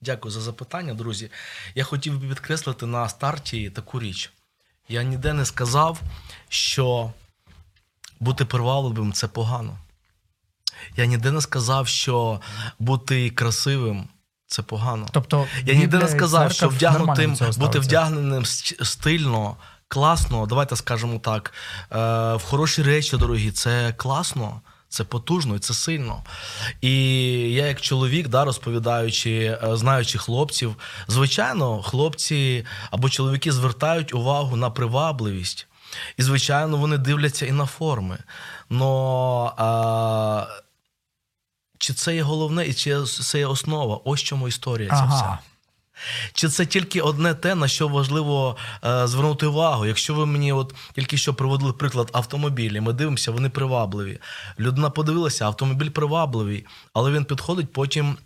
Дякую 0.00 0.32
за 0.32 0.40
запитання, 0.40 0.94
друзі. 0.94 1.30
Я 1.74 1.84
хотів 1.84 2.20
би 2.20 2.28
підкреслити 2.28 2.86
на 2.86 3.08
старті 3.08 3.70
таку 3.70 4.00
річ. 4.00 4.32
Я 4.88 5.02
ніде 5.02 5.32
не 5.32 5.44
сказав, 5.44 6.00
що 6.48 7.12
бути 8.20 8.44
привабливим 8.44 9.12
це 9.12 9.28
погано. 9.28 9.78
Я 10.96 11.04
ніде 11.06 11.30
не 11.30 11.40
сказав, 11.40 11.88
що 11.88 12.40
бути 12.78 13.30
красивим 13.30 14.08
це 14.46 14.62
погано. 14.62 15.06
Тобто, 15.12 15.46
Я 15.64 15.74
ніде 15.74 15.98
не 15.98 16.08
сказав, 16.08 16.52
що 16.52 16.68
вдягнутим, 16.68 17.36
бути 17.58 17.78
вдягненим 17.78 18.44
стильно, 18.44 19.56
класно, 19.88 20.46
давайте 20.46 20.76
скажемо 20.76 21.18
так, 21.18 21.52
е, 21.92 21.96
в 22.34 22.42
хороші 22.42 22.82
речі, 22.82 23.16
дорогі, 23.16 23.50
це 23.50 23.94
класно. 23.96 24.60
Це 24.92 25.04
потужно 25.04 25.56
і 25.56 25.58
це 25.58 25.74
сильно. 25.74 26.22
І 26.80 26.92
я, 27.52 27.66
як 27.66 27.80
чоловік, 27.80 28.28
да, 28.28 28.44
розповідаючи, 28.44 29.58
е, 29.62 29.76
знаючи 29.76 30.18
хлопців, 30.18 30.76
звичайно, 31.08 31.82
хлопці 31.82 32.66
або 32.90 33.08
чоловіки 33.08 33.52
звертають 33.52 34.14
увагу 34.14 34.56
на 34.56 34.70
привабливість. 34.70 35.66
І, 36.16 36.22
звичайно, 36.22 36.76
вони 36.76 36.98
дивляться 36.98 37.46
і 37.46 37.52
на 37.52 37.66
форми. 37.66 38.18
Но 38.70 39.54
а, 39.56 40.46
чи 41.90 41.94
це 41.94 42.14
є 42.14 42.22
головне, 42.22 42.66
і 42.66 42.74
чи 42.74 43.04
це 43.04 43.38
є 43.38 43.46
основа? 43.46 44.00
Ось 44.04 44.20
чому 44.20 44.48
історія 44.48 44.90
ця 44.90 45.04
вся. 45.04 45.38
Чи 46.32 46.48
це 46.48 46.66
тільки 46.66 47.00
одне 47.00 47.34
те, 47.34 47.54
на 47.54 47.68
що 47.68 47.88
важливо 47.88 48.56
е, 48.84 49.06
звернути 49.06 49.46
увагу? 49.46 49.86
Якщо 49.86 50.14
ви 50.14 50.26
мені 50.26 50.52
от 50.52 50.74
тільки 50.94 51.16
що 51.16 51.34
приводили 51.34 51.72
приклад 51.72 52.10
автомобілі, 52.12 52.80
ми 52.80 52.92
дивимося, 52.92 53.30
вони 53.30 53.48
привабливі. 53.48 54.18
Людина 54.58 54.90
подивилася, 54.90 55.44
автомобіль 55.44 55.90
привабливий, 55.90 56.66
але 56.92 57.10
він 57.10 57.24
підходить 57.24 57.72
потім. 57.72 58.16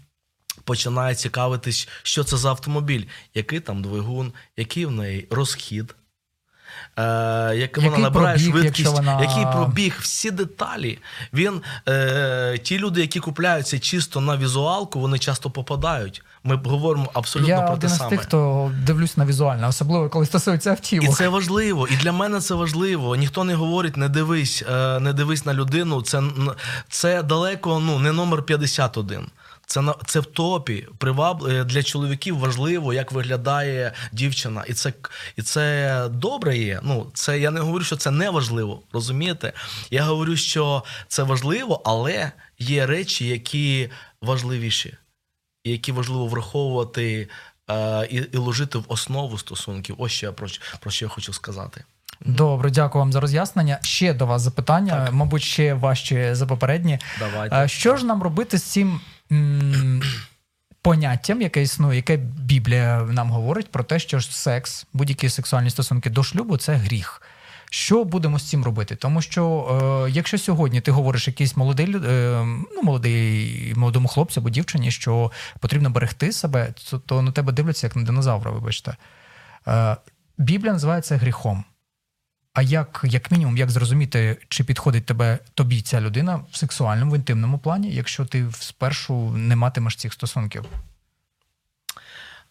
Починає 0.64 1.14
цікавитись, 1.14 1.88
що 2.02 2.24
це 2.24 2.36
за 2.36 2.48
автомобіль, 2.50 3.04
який 3.34 3.60
там 3.60 3.82
двигун, 3.82 4.32
який 4.56 4.86
в 4.86 4.90
неї 4.90 5.26
розхід, 5.30 5.94
е, 6.96 7.02
як 7.56 7.78
вона 7.78 7.98
набирає 7.98 8.36
пробіг, 8.36 8.52
швидкість, 8.52 8.92
вона- 8.92 9.22
який 9.22 9.44
пробіг, 9.52 9.98
всі 10.00 10.30
деталі. 10.30 10.98
Він, 11.32 11.60
е, 11.88 12.58
ті 12.62 12.78
люди, 12.78 13.00
які 13.00 13.20
купляються 13.20 13.78
чисто 13.78 14.20
на 14.20 14.36
візуалку, 14.36 15.00
вони 15.00 15.18
часто 15.18 15.50
попадають. 15.50 16.22
Ми 16.44 16.60
говоримо 16.64 17.10
абсолютно 17.12 17.54
я 17.54 17.60
про 17.60 17.68
те 17.68 17.72
один 17.72 17.90
із 17.90 17.96
саме. 17.96 18.10
тих, 18.10 18.20
хто 18.20 18.70
дивлюсь 18.86 19.16
на 19.16 19.26
візуальне, 19.26 19.68
особливо 19.68 20.08
коли 20.08 20.26
стосується 20.26 20.76
І 20.90 21.08
це 21.08 21.28
важливо, 21.28 21.88
і 21.88 21.96
для 21.96 22.12
мене 22.12 22.40
це 22.40 22.54
важливо. 22.54 23.16
Ніхто 23.16 23.44
не 23.44 23.54
говорить, 23.54 23.96
не 23.96 24.08
дивись, 24.08 24.64
е, 24.70 25.00
не 25.00 25.12
дивись 25.12 25.46
на 25.46 25.54
людину. 25.54 26.02
Це, 26.02 26.22
це 26.88 27.22
далеко 27.22 27.82
ну, 27.86 27.98
не 27.98 28.12
номер 28.12 28.42
51. 28.42 29.26
Це 29.66 29.80
на 29.80 29.94
це 30.06 30.20
в 30.20 30.26
топі. 30.26 30.88
Приваб 30.98 31.44
е, 31.44 31.64
для 31.64 31.82
чоловіків 31.82 32.38
важливо, 32.38 32.94
як 32.94 33.12
виглядає 33.12 33.92
дівчина, 34.12 34.64
і 34.68 34.72
це 34.72 34.92
і 35.36 35.42
це 35.42 36.08
добре 36.10 36.58
є. 36.58 36.80
Ну 36.82 37.10
це 37.14 37.38
я 37.38 37.50
не 37.50 37.60
говорю, 37.60 37.84
що 37.84 37.96
це 37.96 38.10
не 38.10 38.30
важливо. 38.30 38.82
Розумієте? 38.92 39.52
Я 39.90 40.02
говорю, 40.02 40.36
що 40.36 40.84
це 41.08 41.22
важливо, 41.22 41.82
але 41.84 42.32
є 42.58 42.86
речі, 42.86 43.26
які 43.26 43.90
важливіші, 44.22 44.96
які 45.64 45.92
важливо 45.92 46.26
враховувати 46.26 47.28
е, 47.70 48.06
і, 48.10 48.16
і 48.16 48.36
ложити 48.36 48.78
в 48.78 48.84
основу 48.88 49.38
стосунків. 49.38 49.94
Ось 49.98 50.12
що 50.12 50.26
я 50.26 50.32
про, 50.32 50.48
про 50.80 50.90
що 50.90 51.04
я 51.04 51.08
хочу 51.08 51.32
сказати. 51.32 51.84
Добре, 52.20 52.70
дякую 52.70 53.00
вам 53.00 53.12
за 53.12 53.20
роз'яснення. 53.20 53.78
Ще 53.82 54.14
до 54.14 54.26
вас 54.26 54.42
запитання, 54.42 55.04
Так. 55.04 55.12
мабуть, 55.12 55.42
ще 55.42 55.74
важче 55.74 56.34
за 56.34 56.46
попередні. 56.46 56.98
Давайте. 57.18 57.68
Що 57.68 57.96
ж 57.96 58.06
нам 58.06 58.22
робити 58.22 58.58
з 58.58 58.62
цим 58.62 59.00
поняттям, 60.82 61.42
яке 61.42 61.62
існує, 61.62 61.96
яке 61.96 62.16
Біблія 62.16 63.02
нам 63.02 63.30
говорить 63.30 63.70
про 63.70 63.84
те, 63.84 63.98
що 63.98 64.20
секс, 64.20 64.86
будь-які 64.92 65.28
сексуальні 65.28 65.70
стосунки 65.70 66.10
до 66.10 66.22
шлюбу 66.22 66.56
це 66.56 66.74
гріх. 66.74 67.22
Що 67.70 68.04
будемо 68.04 68.38
з 68.38 68.48
цим 68.48 68.64
робити? 68.64 68.96
Тому 68.96 69.22
що 69.22 70.04
е, 70.06 70.10
якщо 70.10 70.38
сьогодні 70.38 70.80
ти 70.80 70.90
говориш 70.90 71.28
якийсь 71.28 71.56
молодий 71.56 71.96
е, 71.96 72.44
ну, 72.74 72.82
молодий 72.82 73.74
молодому 73.76 74.08
хлопцю 74.08 74.40
або 74.40 74.50
дівчині, 74.50 74.90
що 74.90 75.32
потрібно 75.60 75.90
берегти 75.90 76.32
себе, 76.32 76.74
то, 76.90 76.98
то 76.98 77.22
на 77.22 77.32
тебе 77.32 77.52
дивляться 77.52 77.86
як 77.86 77.96
на 77.96 78.02
динозавра, 78.02 78.50
вибачте. 78.50 78.96
Е, 79.68 79.96
Біблія 80.38 80.72
називає 80.72 81.02
це 81.02 81.16
гріхом. 81.16 81.64
А 82.54 82.62
як, 82.62 83.00
як 83.04 83.30
мінімум, 83.30 83.56
як 83.56 83.70
зрозуміти, 83.70 84.38
чи 84.48 84.64
підходить 84.64 85.06
тебе 85.06 85.38
тобі 85.54 85.82
ця 85.82 86.00
людина 86.00 86.44
в 86.50 86.56
сексуальному, 86.56 87.12
в 87.12 87.16
інтимному 87.16 87.58
плані, 87.58 87.94
якщо 87.94 88.24
ти 88.24 88.46
спершу 88.52 89.30
не 89.30 89.56
матимеш 89.56 89.96
цих 89.96 90.12
стосунків? 90.12 90.64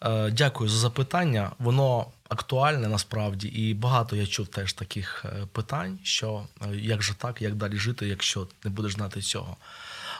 Е, 0.04 0.30
Дякую 0.30 0.70
за 0.70 0.78
запитання. 0.78 1.52
Воно 1.58 2.06
актуальне 2.28 2.88
насправді, 2.88 3.48
і 3.48 3.74
багато 3.74 4.16
я 4.16 4.26
чув 4.26 4.48
теж 4.48 4.72
таких 4.72 5.24
е, 5.24 5.46
питань, 5.52 5.98
що 6.02 6.46
е, 6.62 6.76
як 6.76 7.02
же 7.02 7.14
так, 7.14 7.42
як 7.42 7.54
далі 7.54 7.76
жити, 7.76 8.08
якщо 8.08 8.48
не 8.64 8.70
будеш 8.70 8.92
знати 8.92 9.20
цього. 9.20 9.56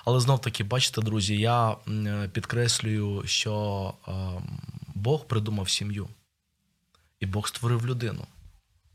Але 0.05 0.21
знов 0.21 0.41
таки, 0.41 0.65
бачите, 0.65 1.03
друзі, 1.03 1.37
я 1.37 1.77
підкреслюю, 2.33 3.23
що 3.27 3.95
Бог 4.95 5.27
придумав 5.27 5.71
сім'ю, 5.71 6.09
і 7.21 7.27
Бог 7.27 7.49
створив 7.49 7.87
людину, 7.87 8.27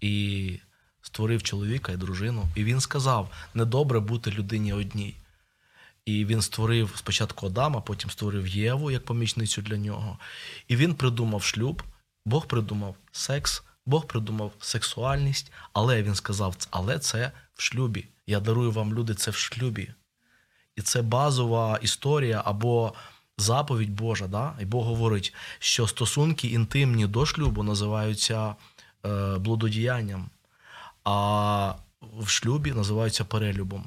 і 0.02 0.60
створив 1.10 1.44
чоловіка 1.44 1.92
і 1.92 1.98
дружину. 1.98 2.48
І 2.56 2.64
він 2.64 2.80
сказав: 2.80 3.30
недобре 3.54 4.00
бути 4.00 4.32
людині 4.32 4.74
одній. 4.74 5.16
І 6.06 6.26
він 6.26 6.42
створив 6.42 6.94
спочатку 6.96 7.48
Адама, 7.48 7.82
потім 7.82 8.10
створив 8.10 8.48
Єву 8.48 8.92
як 8.92 9.06
помічницю 9.06 9.62
для 9.62 9.78
нього. 9.78 10.18
І 10.68 10.76
він 10.76 10.96
придумав 10.96 11.44
шлюб, 11.44 11.84
Бог 12.26 12.46
придумав 12.46 12.96
секс, 13.12 13.64
Бог 13.86 14.06
придумав 14.06 14.52
сексуальність, 14.60 15.52
але 15.74 16.04
він 16.04 16.16
сказав, 16.16 16.56
але 16.72 17.00
це 17.00 17.32
в 17.54 17.62
шлюбі. 17.62 18.08
Я 18.28 18.40
дарую 18.40 18.72
вам 18.72 18.94
люди, 18.94 19.14
це 19.14 19.32
в 19.32 19.36
шлюбі. 19.36 19.94
І 20.76 20.82
це 20.82 21.02
базова 21.02 21.80
історія 21.82 22.42
або 22.46 22.94
заповідь 23.38 23.94
Божа. 23.94 24.28
Да? 24.28 24.54
І 24.62 24.66
Бог 24.66 24.86
говорить, 24.86 25.34
що 25.60 25.88
стосунки 25.88 26.48
інтимні 26.48 27.08
до 27.08 27.26
шлюбу 27.26 27.64
називаються 27.64 28.56
е, 29.06 29.38
блудодіянням, 29.38 30.30
а 31.10 31.74
в 32.02 32.30
шлюбі 32.30 32.72
називаються 32.72 33.26
перелюбом. 33.26 33.86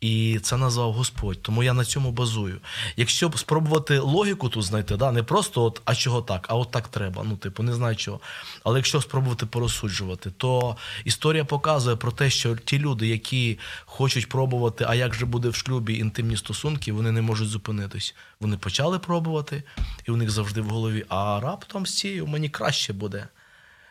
І 0.00 0.38
це 0.42 0.56
назвав 0.56 0.92
Господь. 0.92 1.42
Тому 1.42 1.62
я 1.62 1.72
на 1.72 1.84
цьому 1.84 2.12
базую. 2.12 2.60
Якщо 2.96 3.32
спробувати 3.36 3.98
логіку 3.98 4.48
тут 4.48 4.62
знайти, 4.62 4.96
да, 4.96 5.12
не 5.12 5.22
просто 5.22 5.62
от, 5.62 5.82
а 5.84 5.94
чого 5.94 6.22
так, 6.22 6.46
а 6.48 6.54
от 6.54 6.70
так 6.70 6.88
треба. 6.88 7.22
Ну, 7.24 7.36
типу, 7.36 7.62
не 7.62 7.74
знаю 7.74 7.96
чого. 7.96 8.20
Але 8.64 8.78
якщо 8.78 9.00
спробувати 9.00 9.46
порозсуджувати, 9.46 10.30
то 10.30 10.76
історія 11.04 11.44
показує 11.44 11.96
про 11.96 12.12
те, 12.12 12.30
що 12.30 12.56
ті 12.56 12.78
люди, 12.78 13.06
які 13.06 13.58
хочуть 13.84 14.28
пробувати, 14.28 14.84
а 14.88 14.94
як 14.94 15.14
же 15.14 15.26
буде 15.26 15.48
в 15.48 15.54
шлюбі 15.54 15.98
інтимні 15.98 16.36
стосунки, 16.36 16.92
вони 16.92 17.12
не 17.12 17.22
можуть 17.22 17.48
зупинитись. 17.48 18.14
Вони 18.40 18.56
почали 18.56 18.98
пробувати, 18.98 19.62
і 20.04 20.10
у 20.10 20.16
них 20.16 20.30
завжди 20.30 20.60
в 20.60 20.68
голові, 20.68 21.04
а 21.08 21.40
раптом 21.40 21.86
з 21.86 21.98
цією 21.98 22.26
мені 22.26 22.48
краще 22.48 22.92
буде. 22.92 23.28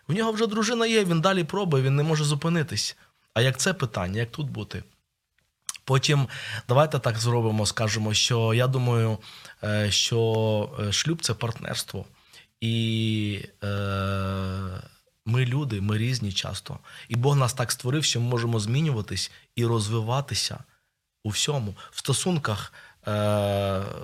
В 0.08 0.13
нього 0.13 0.32
вже 0.32 0.48
дружина 0.48 0.86
є, 0.86 1.06
він 1.06 1.22
далі 1.22 1.44
пробує, 1.44 1.84
він 1.84 1.96
не 1.96 2.04
може 2.04 2.24
зупинитись. 2.24 2.98
А 3.34 3.41
як 3.41 3.58
це 3.58 3.74
питання, 3.74 4.20
як 4.20 4.32
тут 4.32 4.50
бути? 4.50 4.84
Потім 5.84 6.28
давайте 6.68 7.00
так 7.00 7.18
зробимо, 7.18 7.65
скажемо, 7.65 8.13
що 8.13 8.54
я 8.54 8.68
думаю, 8.68 9.18
е, 9.63 9.91
що 9.91 10.70
е, 10.80 10.91
шлюб 10.91 11.22
це 11.22 11.34
партнерство. 11.34 12.06
І 12.62 13.41
е, 13.63 13.68
ми 15.26 15.46
люди, 15.46 15.82
ми 15.82 15.98
різні 15.98 16.32
часто. 16.32 16.80
І 17.10 17.15
Бог 17.15 17.38
нас 17.38 17.54
так 17.54 17.72
створив, 17.72 18.04
що 18.04 18.22
ми 18.22 18.28
можемо 18.30 18.60
змінюватись 18.60 19.32
і 19.56 19.65
розвиватися 19.65 20.63
у 21.24 21.30
всьому. 21.30 21.76
В 21.91 22.00
стосунках 22.00 22.74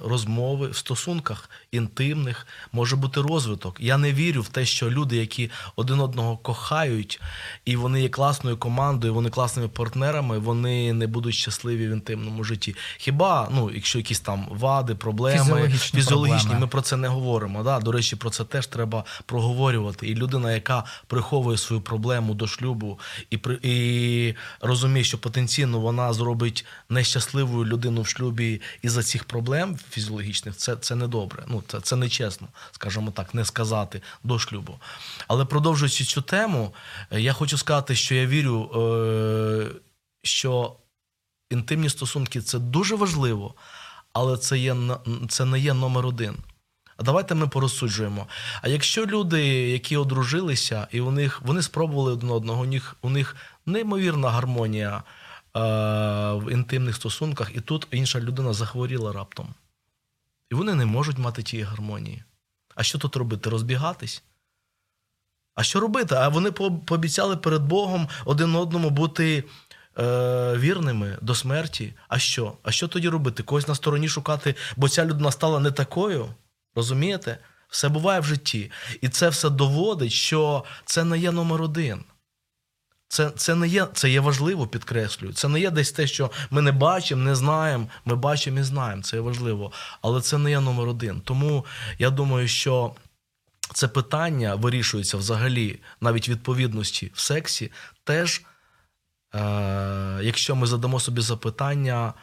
розмови 0.03 0.67
в 0.67 0.75
стосунках 0.75 1.49
інтимних 1.71 2.47
може 2.71 2.95
бути 2.95 3.21
розвиток. 3.21 3.77
Я 3.79 3.97
не 3.97 4.13
вірю 4.13 4.41
в 4.41 4.47
те, 4.49 4.65
що 4.65 4.91
люди, 4.91 5.17
які 5.17 5.49
один 5.75 5.99
одного 5.99 6.37
кохають, 6.37 7.21
і 7.65 7.75
вони 7.75 8.01
є 8.01 8.09
класною 8.09 8.57
командою, 8.57 9.13
вони 9.13 9.29
класними 9.29 9.67
партнерами, 9.69 10.37
вони 10.39 10.93
не 10.93 11.07
будуть 11.07 11.35
щасливі 11.35 11.87
в 11.87 11.91
інтимному 11.91 12.43
житті. 12.43 12.75
Хіба 12.97 13.49
ну, 13.51 13.71
якщо 13.73 13.97
якісь 13.99 14.19
там 14.19 14.47
вади, 14.49 14.95
проблеми, 14.95 15.39
Фізіологічні 15.39 15.99
фізіологічні 15.99 16.39
проблеми. 16.39 16.59
ми 16.59 16.67
про 16.67 16.81
це 16.81 16.97
не 16.97 17.07
говоримо. 17.07 17.63
Да? 17.63 17.79
До 17.79 17.91
речі, 17.91 18.15
про 18.15 18.29
це 18.29 18.43
теж 18.43 18.67
треба 18.67 19.03
проговорювати. 19.25 20.07
І 20.07 20.15
людина, 20.15 20.53
яка 20.53 20.83
приховує 21.07 21.57
свою 21.57 21.81
проблему 21.81 22.33
до 22.33 22.47
шлюбу 22.47 22.99
і, 23.29 23.37
при- 23.37 23.59
і 23.63 24.35
розуміє, 24.61 25.03
що 25.03 25.17
потенційно 25.17 25.79
вона 25.79 26.13
зробить 26.13 26.65
нещасливою 26.89 27.65
людину 27.65 28.01
в 28.01 28.07
шлюбі 28.07 28.61
із-за 28.91 29.03
цих 29.03 29.23
проблем 29.23 29.79
фізіологічних, 29.89 30.55
це, 30.55 30.75
це 30.75 30.95
не 30.95 31.07
добре. 31.07 31.43
Ну, 31.47 31.63
це, 31.67 31.81
це 31.81 31.95
нечесно, 31.95 32.47
скажімо 32.71 33.11
так, 33.11 33.33
не 33.33 33.45
сказати 33.45 34.01
до 34.23 34.39
шлюбу. 34.39 34.79
Але 35.27 35.45
продовжуючи 35.45 36.03
цю 36.03 36.21
тему, 36.21 36.73
е, 37.11 37.21
я 37.21 37.33
хочу 37.33 37.57
сказати, 37.57 37.95
що 37.95 38.15
я 38.15 38.25
вірю, 38.25 38.71
е, 38.75 39.71
що 40.23 40.75
інтимні 41.49 41.89
стосунки 41.89 42.41
це 42.41 42.59
дуже 42.59 42.95
важливо, 42.95 43.53
але 44.13 44.37
це, 44.37 44.57
є, 44.57 44.75
це 45.29 45.45
не 45.45 45.59
є 45.59 45.73
номер 45.73 46.05
один. 46.05 46.35
А 46.97 47.03
давайте 47.03 47.35
ми 47.35 47.47
порозсуджуємо. 47.47 48.27
А 48.61 48.67
якщо 48.67 49.05
люди, 49.05 49.45
які 49.69 49.97
одружилися, 49.97 50.87
і 50.91 51.01
у 51.01 51.11
них 51.11 51.41
вони 51.41 51.61
спробували 51.61 52.13
один 52.13 52.29
одного, 52.29 52.61
у 52.61 52.65
них, 52.65 52.95
у 53.01 53.09
них 53.09 53.35
неймовірна 53.65 54.29
гармонія 54.29 55.03
в 55.53 56.51
інтимних 56.51 56.95
стосунках, 56.95 57.55
і 57.55 57.61
тут 57.61 57.87
інша 57.91 58.19
людина 58.19 58.53
захворіла 58.53 59.11
раптом. 59.11 59.53
І 60.51 60.55
вони 60.55 60.75
не 60.75 60.85
можуть 60.85 61.17
мати 61.17 61.43
тієї 61.43 61.67
гармонії. 61.67 62.23
А 62.75 62.83
що 62.83 62.97
тут 62.97 63.15
робити? 63.15 63.49
Розбігатись? 63.49 64.23
А 65.55 65.63
що 65.63 65.79
робити? 65.79 66.15
А 66.15 66.27
вони 66.27 66.51
пообіцяли 66.51 67.37
перед 67.37 67.61
Богом 67.61 68.07
один 68.25 68.55
одному 68.55 68.89
бути 68.89 69.43
е, 69.99 70.57
вірними 70.57 71.17
до 71.21 71.35
смерті. 71.35 71.93
А 72.07 72.19
що? 72.19 72.53
А 72.63 72.71
що 72.71 72.87
тоді 72.87 73.09
робити? 73.09 73.43
Когось 73.43 73.67
на 73.67 73.75
стороні 73.75 74.09
шукати, 74.09 74.55
бо 74.77 74.89
ця 74.89 75.05
людина 75.05 75.31
стала 75.31 75.59
не 75.59 75.71
такою. 75.71 76.33
Розумієте? 76.75 77.37
Все 77.69 77.89
буває 77.89 78.19
в 78.19 78.25
житті. 78.25 78.71
І 79.01 79.09
це 79.09 79.29
все 79.29 79.49
доводить, 79.49 80.11
що 80.11 80.63
це 80.85 81.03
не 81.03 81.19
є 81.19 81.31
номер 81.31 81.61
один. 81.61 82.03
Це, 83.11 83.29
це, 83.29 83.55
не 83.55 83.67
є, 83.67 83.87
це 83.93 84.09
є 84.09 84.19
важливо, 84.19 84.67
підкреслюю. 84.67 85.33
Це 85.33 85.47
не 85.47 85.59
є 85.59 85.69
десь 85.71 85.91
те, 85.91 86.07
що 86.07 86.31
ми 86.49 86.61
не 86.61 86.71
бачимо, 86.71 87.23
не 87.23 87.35
знаємо. 87.35 87.87
Ми 88.05 88.15
бачимо 88.15 88.59
і 88.59 88.63
знаємо. 88.63 89.01
Це 89.01 89.15
є 89.15 89.21
важливо. 89.21 89.71
Але 90.01 90.21
це 90.21 90.37
не 90.37 90.49
є 90.49 90.59
номер 90.59 90.87
один. 90.87 91.21
Тому 91.21 91.65
я 91.99 92.09
думаю, 92.09 92.47
що 92.47 92.95
це 93.73 93.87
питання 93.87 94.55
вирішується 94.55 95.17
взагалі 95.17 95.79
навіть 96.01 96.29
відповідності 96.29 97.11
в 97.13 97.19
сексі, 97.19 97.71
теж, 98.03 98.41
е, 99.35 100.19
якщо 100.21 100.55
ми 100.55 100.67
задамо 100.67 100.99
собі 100.99 101.21
запитання, 101.21 102.13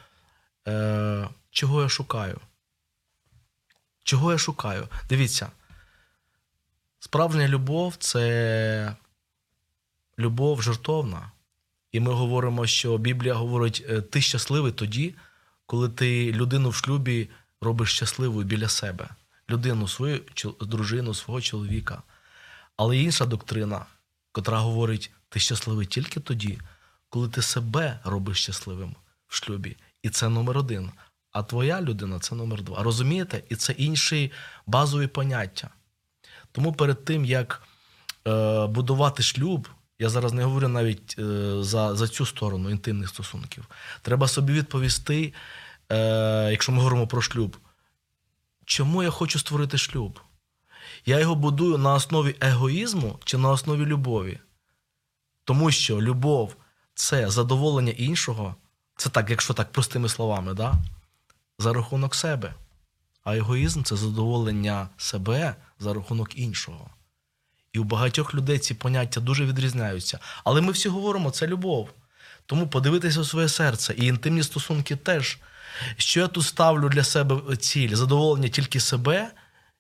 е, 0.69 1.29
чого 1.51 1.83
я 1.83 1.89
шукаю? 1.89 2.41
Чого 4.05 4.33
я 4.33 4.39
шукаю? 4.39 4.89
Дивіться, 5.09 5.51
справжня 7.01 7.49
любов 7.49 7.97
це 7.99 8.95
любов 10.19 10.63
жертовна. 10.63 11.31
І 11.93 12.01
ми 12.01 12.13
говоримо, 12.13 12.67
що 12.67 12.99
Біблія 12.99 13.35
говорить, 13.35 13.85
е, 13.89 14.01
ти 14.01 14.21
щасливий 14.21 14.73
тоді, 14.73 15.15
коли 15.67 15.89
ти 15.89 16.33
людину 16.33 16.69
в 16.69 16.75
шлюбі 16.75 17.29
робиш 17.61 17.93
щасливою 17.93 18.47
біля 18.47 18.69
себе, 18.69 19.09
людину, 19.51 19.89
свою 19.89 20.21
дружину, 20.61 21.15
свого 21.15 21.41
чоловіка. 21.41 22.03
Але 22.77 22.99
інша 22.99 23.27
доктрина, 23.27 23.87
котра 24.33 24.59
говорить, 24.59 25.11
ти 25.29 25.41
щасливий 25.41 25.87
тільки 25.87 26.21
тоді, 26.21 26.59
коли 27.09 27.29
ти 27.29 27.43
себе 27.43 28.01
робиш 28.05 28.43
щасливим 28.43 28.95
в 29.29 29.37
шлюбі. 29.37 29.77
І 30.03 30.11
це 30.11 30.29
номер 30.29 30.59
один. 30.59 30.91
А 31.33 31.43
твоя 31.43 31.83
людина 31.83 32.19
це 32.19 32.35
номер 32.35 32.63
два. 32.63 32.83
Розумієте? 32.83 33.43
І 33.49 33.57
це 33.57 33.73
інші 33.73 34.33
базові 34.67 35.07
поняття. 35.07 35.71
Тому 36.53 36.73
перед 36.73 37.05
тим, 37.05 37.25
як 37.25 37.63
е, 38.27 38.67
будувати 38.67 39.23
шлюб, 39.23 39.69
я 39.99 40.09
зараз 40.09 40.33
не 40.33 40.45
говорю 40.45 40.69
навіть 40.69 41.17
е, 41.19 41.23
за, 41.63 41.97
за 41.97 42.09
цю 42.09 42.27
сторону 42.27 42.71
інтимних 42.71 43.09
стосунків. 43.09 43.69
Треба 44.03 44.29
собі 44.29 44.53
відповісти, 44.53 45.33
е, 45.89 46.49
якщо 46.51 46.73
ми 46.73 46.79
говоримо 46.79 47.07
про 47.07 47.23
шлюб, 47.23 47.57
чому 48.65 49.03
я 49.03 49.11
хочу 49.11 49.39
створити 49.39 49.79
шлюб? 49.79 50.21
Я 51.07 51.21
його 51.21 51.35
будую 51.35 51.79
на 51.79 51.95
основі 51.95 52.37
егоїзму 52.41 53.19
чи 53.25 53.39
на 53.39 53.51
основі 53.51 53.87
любові? 53.87 54.41
Тому 55.45 55.71
що 55.71 56.03
любов 56.03 56.57
це 56.95 57.31
задоволення 57.31 57.93
іншого, 57.93 58.55
це 58.97 59.09
так, 59.09 59.31
якщо 59.31 59.55
так 59.55 59.73
простими 59.73 60.09
словами, 60.09 60.55
да? 60.55 60.75
за 61.59 61.73
рахунок 61.73 62.15
себе. 62.15 62.55
А 63.25 63.37
егоїзм 63.37 63.83
це 63.83 63.97
задоволення 63.97 64.89
себе 64.97 65.55
за 65.79 65.95
рахунок 65.95 66.39
іншого. 66.39 66.91
У 67.79 67.85
багатьох 67.85 68.35
людей 68.35 68.59
ці 68.59 68.75
поняття 68.75 69.21
дуже 69.21 69.47
відрізняються. 69.47 70.19
Але 70.45 70.61
ми 70.61 70.73
всі 70.73 70.89
говоримо, 70.89 71.31
це 71.31 71.47
любов. 71.47 71.91
Тому 72.47 72.69
подивитися 72.69 73.21
у 73.21 73.25
своє 73.25 73.49
серце. 73.49 73.95
І 73.97 74.07
інтимні 74.07 74.43
стосунки 74.43 74.97
теж. 74.97 75.39
Що 75.97 76.21
я 76.21 76.29
тут 76.29 76.45
ставлю 76.45 76.89
для 76.89 77.05
себе 77.05 77.57
ціль? 77.57 77.95
Задоволення 77.95 78.49
тільки 78.49 78.81
себе, 78.81 79.31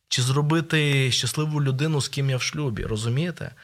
чи 0.08 0.22
зробити 0.22 1.12
щасливу 1.12 1.62
людину, 1.62 2.00
з 2.00 2.08
ким 2.08 2.30
я 2.30 2.36
в 2.36 2.42
шлюбі, 2.42 2.84
розумієте? 2.84 3.54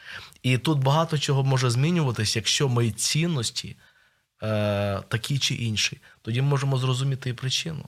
І 0.43 0.57
тут 0.57 0.79
багато 0.79 1.17
чого 1.17 1.43
може 1.43 1.69
змінюватися, 1.69 2.39
якщо 2.39 2.69
мої 2.69 2.91
цінності 2.91 3.77
е, 4.43 5.01
такі 5.07 5.39
чи 5.39 5.55
інші. 5.55 6.01
Тоді 6.21 6.41
ми 6.41 6.47
можемо 6.47 6.77
зрозуміти 6.77 7.29
і 7.29 7.33
причину. 7.33 7.85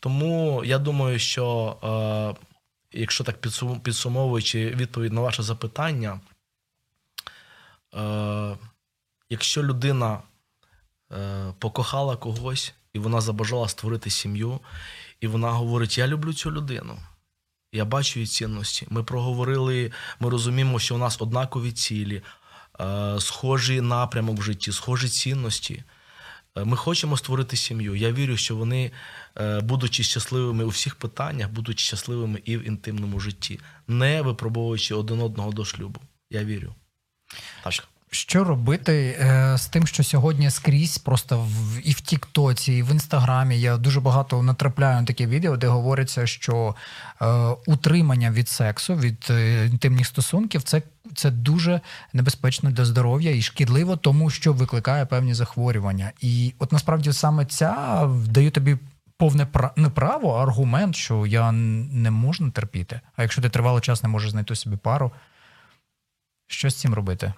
Тому 0.00 0.62
я 0.64 0.78
думаю, 0.78 1.18
що 1.18 1.76
е, 2.38 2.46
якщо 2.96 3.24
так 3.24 3.40
підсум- 3.40 3.80
підсумовуючи 3.80 4.70
відповідь 4.70 5.12
на 5.12 5.20
ваше 5.20 5.42
запитання, 5.42 6.20
е, 7.94 8.56
якщо 9.30 9.62
людина 9.62 10.22
е, 11.12 11.52
покохала 11.58 12.16
когось 12.16 12.74
і 12.92 12.98
вона 12.98 13.20
забажала 13.20 13.68
створити 13.68 14.10
сім'ю, 14.10 14.60
і 15.20 15.26
вона 15.26 15.50
говорить: 15.50 15.98
Я 15.98 16.06
люблю 16.06 16.32
цю 16.34 16.50
людину. 16.50 16.98
Я 17.72 17.84
бачу 17.84 18.18
її 18.18 18.26
цінності. 18.26 18.86
Ми 18.90 19.02
проговорили, 19.04 19.92
ми 20.20 20.30
розуміємо, 20.30 20.78
що 20.78 20.94
у 20.94 20.98
нас 20.98 21.20
однакові 21.22 21.72
цілі, 21.72 22.22
е, 22.80 23.16
схожий 23.20 23.80
напрямок 23.80 24.38
в 24.38 24.42
житті, 24.42 24.72
схожі 24.72 25.08
цінності. 25.08 25.84
Е, 26.56 26.64
Ми 26.64 26.76
хочемо 26.76 27.16
створити 27.16 27.56
сім'ю. 27.56 27.94
Я 27.94 28.12
вірю, 28.12 28.36
що 28.36 28.56
вони, 28.56 28.90
е, 29.38 29.60
будучи 29.60 30.02
щасливими 30.02 30.64
у 30.64 30.68
всіх 30.68 30.94
питаннях, 30.94 31.50
будуть 31.50 31.78
щасливими 31.78 32.42
і 32.44 32.56
в 32.56 32.66
інтимному 32.66 33.20
житті, 33.20 33.60
не 33.88 34.22
випробовуючи 34.22 34.94
один 34.94 35.20
одного 35.20 35.52
до 35.52 35.64
шлюбу. 35.64 36.00
Я 36.30 36.44
вірю. 36.44 36.74
Так. 37.64 37.88
Що 38.16 38.44
робити 38.44 39.16
е, 39.20 39.58
з 39.58 39.66
тим, 39.66 39.86
що 39.86 40.04
сьогодні 40.04 40.50
скрізь, 40.50 40.98
просто 40.98 41.38
в 41.38 41.80
і 41.84 41.92
в 41.92 42.00
Тіктоці, 42.00 42.72
і 42.72 42.82
в 42.82 42.90
Інстаграмі 42.90 43.60
я 43.60 43.76
дуже 43.76 44.00
багато 44.00 44.42
натрапляю 44.42 45.00
на 45.00 45.06
такі 45.06 45.26
відео, 45.26 45.56
де 45.56 45.66
говориться, 45.66 46.26
що 46.26 46.74
е, 47.22 47.26
утримання 47.66 48.30
від 48.30 48.48
сексу, 48.48 48.94
від 48.94 49.26
е, 49.30 49.66
інтимних 49.66 50.06
стосунків, 50.06 50.62
це, 50.62 50.82
це 51.14 51.30
дуже 51.30 51.80
небезпечно 52.12 52.70
для 52.70 52.84
здоров'я 52.84 53.34
і 53.34 53.42
шкідливо, 53.42 53.96
тому 53.96 54.30
що 54.30 54.52
викликає 54.52 55.06
певні 55.06 55.34
захворювання. 55.34 56.12
І 56.20 56.54
от 56.58 56.72
насправді 56.72 57.12
саме 57.12 57.44
ця 57.44 58.02
дає 58.28 58.50
тобі. 58.50 58.76
Повне 59.18 59.44
пра- 59.44 59.70
не 59.76 59.88
право, 59.88 60.34
а 60.34 60.42
аргумент, 60.42 60.96
що 60.96 61.26
я 61.26 61.52
не 61.52 62.10
можу 62.10 62.50
терпіти. 62.50 63.00
А 63.16 63.22
якщо 63.22 63.42
ти 63.42 63.48
тривалий 63.48 63.80
час 63.80 64.02
не 64.02 64.08
можеш 64.08 64.30
знайти 64.30 64.54
собі 64.54 64.76
пару, 64.76 65.12
що 66.46 66.70
з 66.70 66.74
цим 66.74 66.94
робити? 66.94 67.32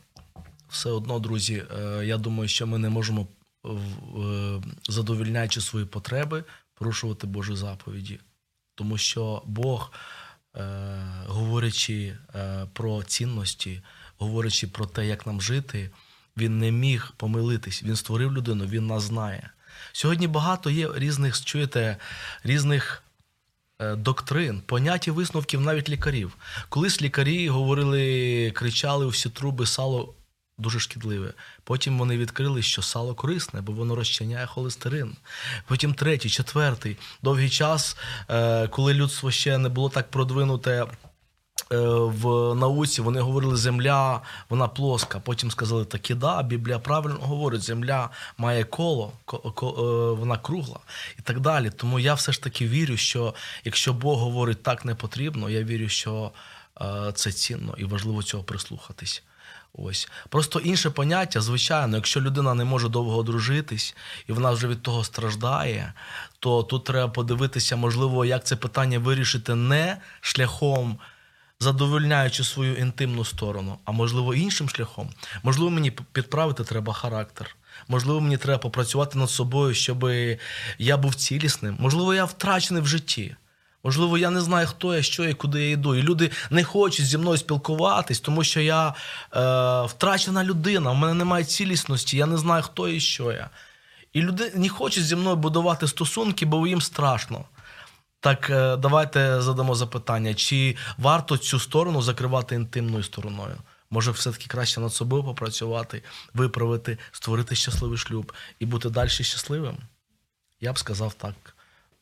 Все 0.69 0.91
одно, 0.91 1.19
друзі, 1.19 1.65
е, 1.79 2.07
я 2.07 2.19
думаю, 2.19 2.49
що 2.49 2.67
ми 2.67 2.79
не 2.79 2.89
можемо, 2.89 3.27
е, 3.67 3.71
задовільняючи 4.89 5.61
свої 5.61 5.87
потреби, 5.87 6.45
порушувати 6.75 7.27
Божі 7.27 7.57
заповіді. 7.57 8.21
Тому 8.75 8.99
що 8.99 9.43
Бог, 9.47 9.93
е, 10.57 10.63
говорячи 11.27 12.17
е, 12.35 12.67
про 12.73 13.03
цінності, 13.03 13.83
говорячи 14.19 14.67
про 14.67 14.87
те, 14.87 15.07
як 15.07 15.27
нам 15.27 15.41
жити, 15.41 15.91
він 16.37 16.59
не 16.59 16.71
міг 16.71 17.13
помилитись. 17.17 17.83
Він 17.83 17.97
створив 17.97 18.33
людину, 18.33 18.67
він 18.67 18.87
нас 18.87 19.03
знає. 19.03 19.51
Сьогодні 19.93 20.27
багато 20.27 20.71
є 20.71 20.89
різних, 20.95 21.45
чуєте, 21.45 21.97
різних 22.45 23.03
е, 23.79 23.97
доктрин, 23.97 24.63
понять 24.67 25.09
і 25.09 25.11
висновків 25.11 25.61
навіть 25.61 25.89
лікарів. 25.89 26.37
Колись 26.69 27.03
лікарі 27.03 27.49
говорили, 27.49 28.51
кричали 28.51 29.07
у 29.07 29.09
всі 29.09 29.31
труби 29.31 29.67
сало 29.67 30.15
дуже 30.59 30.81
шкідливе. 30.81 31.33
Потім 31.64 31.99
вони 31.99 32.16
відкрили, 32.16 32.62
що 32.62 32.83
сало 32.83 33.14
корисне, 33.14 33.61
бо 33.61 33.73
воно 33.73 33.94
розчиняє 33.94 34.47
холестерин. 34.47 35.16
Потім 35.66 35.94
третій, 35.94 36.31
четвертий. 36.31 36.97
Довгий 37.23 37.51
час, 37.51 37.97
е, 38.31 38.68
коли 38.68 38.94
людство 38.94 39.31
ще 39.31 39.59
не 39.59 39.68
було 39.68 39.88
так 39.88 40.11
продвинуте. 40.11 40.87
е, 41.73 41.77
В 41.99 42.55
науці 42.55 43.03
вони 43.03 43.21
говорили, 43.21 43.57
земля 43.57 44.23
вона 44.49 44.68
плоска. 44.68 45.21
Потім 45.21 45.51
сказали, 45.51 45.85
так 45.85 46.11
і 46.11 46.14
да, 46.14 46.42
Біблія 46.42 46.79
правильно 46.79 47.18
говорить, 47.21 47.62
земля 47.62 48.11
має 48.38 48.64
коло, 48.64 49.12
ко- 49.25 49.38
ко- 49.38 49.71
е, 49.79 50.14
вона 50.21 50.37
кругла 50.38 50.79
і 51.18 51.23
так 51.23 51.40
далі. 51.40 51.71
Тому 51.71 51.99
я 52.01 52.14
все 52.14 52.33
ж 52.33 52.42
таки 52.42 52.68
вірю, 52.68 52.97
що 52.97 53.35
якщо 53.64 53.92
Бог 53.92 54.18
говорить 54.18 54.62
так 54.62 54.85
не 54.85 54.94
потрібно, 54.94 55.51
я 55.51 55.62
вірю, 55.62 55.88
що 55.88 56.31
це 57.14 57.33
цінно 57.33 57.75
і 57.79 57.85
важливо 57.85 58.23
цього 58.23 58.45
прислухатись. 58.45 59.23
Ось 59.73 60.09
просто 60.29 60.61
інше 60.61 60.91
поняття, 60.91 61.41
звичайно, 61.41 61.97
якщо 61.97 62.21
людина 62.21 62.55
не 62.55 62.64
може 62.64 62.88
довго 62.88 63.17
одружитись 63.17 63.97
і 64.27 64.33
вона 64.33 64.51
вже 64.51 64.69
від 64.69 64.83
того 64.83 65.05
страждає, 65.05 65.93
то 66.38 66.62
тут 66.62 66.85
треба 66.85 67.09
подивитися, 67.09 67.77
можливо, 67.77 68.25
як 68.25 68.45
це 68.45 68.57
питання 68.57 68.99
вирішити 68.99 69.55
не 69.55 69.97
шляхом 70.21 70.99
задовольняючи 71.61 72.45
свою 72.45 72.77
інтимну 72.77 73.25
сторону, 73.25 73.79
а 73.85 73.93
можливо 73.93 74.35
іншим 74.35 74.69
шляхом. 74.69 75.11
Можливо, 75.43 75.71
мені 75.71 75.91
підправити 75.91 76.64
треба 76.64 76.93
характер. 76.93 77.57
Можливо, 77.88 78.21
мені 78.21 78.37
треба 78.37 78.59
попрацювати 78.59 79.19
над 79.19 79.31
собою, 79.31 79.75
щоб 79.75 80.11
я 80.79 80.97
був 80.97 81.14
цілісним. 81.14 81.77
Можливо, 81.81 82.14
я 82.14 82.25
втрачений 82.25 82.83
в 82.83 82.87
житті. 82.87 83.37
Можливо, 83.85 84.19
я 84.19 84.31
не 84.31 84.41
знаю, 84.41 84.67
хто 84.67 84.95
я, 84.95 85.03
що 85.03 85.25
я, 85.25 85.35
куди 85.35 85.62
я 85.64 85.71
йду. 85.71 85.95
І 85.95 86.03
люди 86.03 86.31
не 86.51 86.64
хочуть 86.64 87.07
зі 87.07 87.19
мною 87.19 87.38
спілкуватись, 87.38 88.21
тому 88.21 88.45
що 88.45 88.61
я 88.61 88.88
е, 88.88 88.93
втрачена 89.87 90.45
людина, 90.45 90.91
в 90.91 90.97
мене 90.97 91.14
немає 91.14 91.45
цілісності, 91.45 92.17
я 92.17 92.27
не 92.27 92.37
знаю, 92.37 92.62
хто 92.62 92.88
я 92.88 92.95
і 92.95 93.01
що 93.01 93.33
я. 93.33 93.51
І 94.12 94.23
люди 94.23 94.53
не 94.55 94.69
хочуть 94.69 95.05
зі 95.05 95.17
мною 95.17 95.37
будувати 95.37 95.88
стосунки, 95.88 96.47
бо 96.47 96.67
їм 96.67 96.81
страшно. 96.81 97.45
Так 98.21 98.51
е, 98.51 98.77
давайте 98.77 99.43
задамо 99.43 99.75
запитання: 99.75 100.35
чи 100.35 100.77
варто 100.99 101.38
цю 101.38 101.61
сторону 101.61 102.03
закривати 102.03 102.55
інтимною 102.55 103.03
стороною? 103.03 103.57
Може, 103.91 104.11
все-таки 104.11 104.47
краще 104.47 104.81
над 104.81 104.93
собою 104.93 105.25
попрацювати, 105.25 106.03
виправити, 106.35 106.99
створити 107.12 107.55
щасливий 107.55 107.99
шлюб 107.99 108.33
і 108.59 108.67
бути 108.67 108.91
далі 108.91 109.09
щасливим? 109.09 109.77
Я 110.61 110.73
б 110.73 110.79
сказав 110.79 111.14
так, 111.14 111.35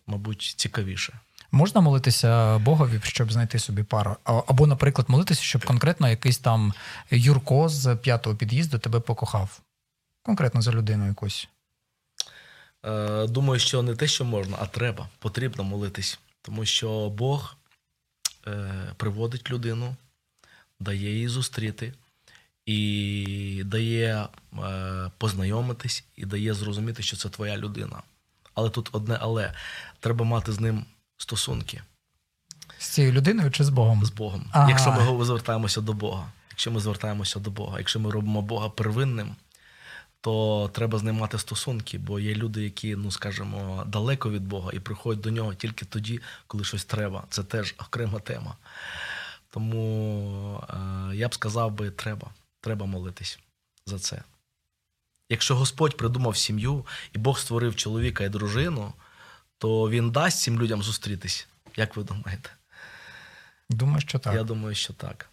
мабуть, 0.06 0.54
цікавіше. 0.56 1.18
Можна 1.50 1.80
молитися 1.80 2.58
Богові, 2.58 3.00
щоб 3.02 3.32
знайти 3.32 3.58
собі 3.58 3.82
пару? 3.82 4.16
Або, 4.24 4.66
наприклад, 4.66 5.10
молитися, 5.10 5.42
щоб 5.42 5.64
конкретно 5.64 6.08
якийсь 6.08 6.38
там 6.38 6.72
Юрко 7.10 7.68
з 7.68 7.96
п'ятого 7.96 8.36
під'їзду 8.36 8.78
тебе 8.78 9.00
покохав. 9.00 9.60
Конкретно 10.22 10.62
за 10.62 10.72
людину 10.72 11.06
якусь. 11.06 11.48
Е, 12.86 13.26
думаю, 13.26 13.60
що 13.60 13.82
не 13.82 13.94
те, 13.96 14.06
що 14.06 14.24
можна, 14.24 14.56
а 14.60 14.66
треба, 14.66 15.08
потрібно 15.18 15.64
молитись. 15.64 16.18
Тому 16.42 16.64
що 16.64 17.10
Бог 17.10 17.56
е, 18.46 18.72
приводить 18.96 19.50
людину, 19.50 19.96
дає 20.80 21.12
її 21.12 21.28
зустріти 21.28 21.92
і 22.66 23.62
дає 23.66 24.28
е, 24.58 25.10
познайомитись, 25.18 26.04
і 26.16 26.24
дає 26.24 26.54
зрозуміти, 26.54 27.02
що 27.02 27.16
це 27.16 27.28
твоя 27.28 27.56
людина. 27.56 28.02
Але 28.54 28.70
тут 28.70 28.88
одне 28.92 29.18
але 29.20 29.52
треба 30.00 30.24
мати 30.24 30.52
з 30.52 30.60
ним 30.60 30.84
стосунки 31.16 31.82
З 32.78 32.88
цією 32.88 33.12
людиною 33.12 33.50
чи 33.50 33.64
з 33.64 33.68
Богом? 33.68 34.04
з 34.04 34.10
Богом. 34.10 34.46
Ага. 34.52 34.68
Якщо 34.68 34.92
ми 34.92 35.24
звертаємося 35.24 35.80
до 35.80 35.92
Бога, 35.92 36.32
якщо 36.50 36.70
ми 36.70 36.80
звертаємося 36.80 37.40
до 37.40 37.50
Бога, 37.50 37.78
якщо 37.78 38.00
ми 38.00 38.10
робимо 38.10 38.42
Бога 38.42 38.68
первинним, 38.68 39.36
то 40.20 40.70
треба 40.74 40.98
з 40.98 41.02
ним 41.02 41.16
мати 41.16 41.38
стосунки, 41.38 41.98
бо 41.98 42.20
є 42.20 42.34
люди, 42.34 42.64
які, 42.64 42.96
ну 42.96 43.10
скажімо, 43.10 43.84
далеко 43.86 44.30
від 44.30 44.46
Бога 44.48 44.70
і 44.74 44.80
приходять 44.80 45.22
до 45.22 45.30
нього 45.30 45.54
тільки 45.54 45.84
тоді, 45.84 46.20
коли 46.46 46.64
щось 46.64 46.84
треба. 46.84 47.24
Це 47.30 47.44
теж 47.44 47.74
окрема 47.78 48.18
тема. 48.18 48.56
Тому 49.50 50.62
е, 50.70 51.16
я 51.16 51.28
б 51.28 51.34
сказав 51.34 51.72
би, 51.72 51.90
треба, 51.90 52.30
треба 52.60 52.86
молитись 52.86 53.38
за 53.86 53.98
це. 53.98 54.22
Якщо 55.28 55.56
Господь 55.56 55.96
придумав 55.96 56.36
сім'ю 56.36 56.86
і 57.12 57.18
Бог 57.18 57.38
створив 57.38 57.76
чоловіка 57.76 58.24
і 58.24 58.28
дружину, 58.28 58.92
то 59.58 59.90
він 59.90 60.10
дасть 60.10 60.40
цим 60.40 60.60
людям 60.60 60.82
зустрітись. 60.82 61.48
Як 61.76 61.96
ви 61.96 62.02
думаєте? 62.04 62.50
Думаю, 63.70 64.00
що 64.00 64.18
так. 64.18 64.34
Я 64.34 64.42
думаю, 64.42 64.74
що 64.74 64.92
так. 64.92 65.28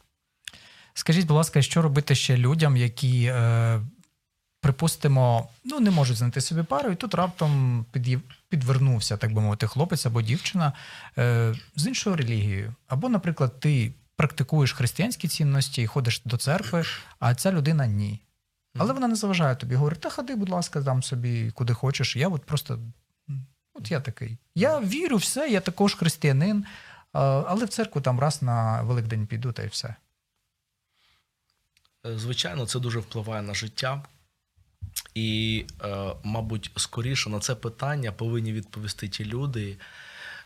Скажіть, 0.93 1.27
будь 1.27 1.37
ласка, 1.37 1.61
що 1.61 1.81
робити 1.81 2.15
ще 2.15 2.37
людям, 2.37 2.77
які, 2.77 3.25
е, 3.25 3.81
припустимо, 4.61 5.49
ну 5.65 5.79
не 5.79 5.91
можуть 5.91 6.17
знайти 6.17 6.41
собі 6.41 6.63
пару, 6.63 6.91
і 6.91 6.95
тут 6.95 7.13
раптом 7.13 7.85
під'їв- 7.91 8.21
підвернувся, 8.49 9.17
так 9.17 9.33
би 9.33 9.41
мовити, 9.41 9.67
хлопець 9.67 10.05
або 10.05 10.21
дівчина 10.21 10.73
е, 11.17 11.55
з 11.75 11.87
іншою 11.87 12.15
релігією. 12.15 12.73
Або, 12.87 13.09
наприклад, 13.09 13.59
ти 13.59 13.93
практикуєш 14.15 14.73
християнські 14.73 15.27
цінності 15.27 15.81
і 15.81 15.87
ходиш 15.87 16.21
до 16.25 16.37
церкви, 16.37 16.83
а 17.19 17.35
ця 17.35 17.51
людина 17.51 17.87
ні. 17.87 18.19
Але 18.77 18.93
вона 18.93 19.07
не 19.07 19.15
заважає 19.15 19.55
тобі. 19.55 19.75
Говорить, 19.75 19.99
та 19.99 20.09
ходи, 20.09 20.35
будь 20.35 20.49
ласка, 20.49 20.81
там 20.81 21.03
собі 21.03 21.51
куди 21.51 21.73
хочеш. 21.73 22.15
Я 22.15 22.27
от 22.29 22.45
просто. 22.45 22.79
От 23.73 23.91
я 23.91 23.99
такий. 23.99 24.37
Я 24.55 24.79
вірю, 24.79 25.17
все, 25.17 25.49
я 25.49 25.61
також 25.61 25.95
християнин, 25.95 26.65
але 27.11 27.65
в 27.65 27.69
церкву 27.69 28.01
там 28.01 28.19
раз 28.19 28.41
на 28.41 28.81
Великдень 28.81 29.27
піду, 29.27 29.51
та 29.51 29.63
й 29.63 29.67
все. 29.67 29.95
Е, 32.05 32.17
Звичайно, 32.17 32.65
це 32.65 32.79
дуже 32.79 32.99
впливає 32.99 33.41
на 33.41 33.53
життя. 33.53 34.03
І, 35.15 35.65
е, 35.83 36.13
мабуть, 36.23 36.71
скоріше 36.75 37.29
на 37.29 37.39
це 37.39 37.55
питання 37.55 38.11
повинні 38.11 38.53
відповісти 38.53 39.07
ті 39.07 39.25
люди, 39.25 39.77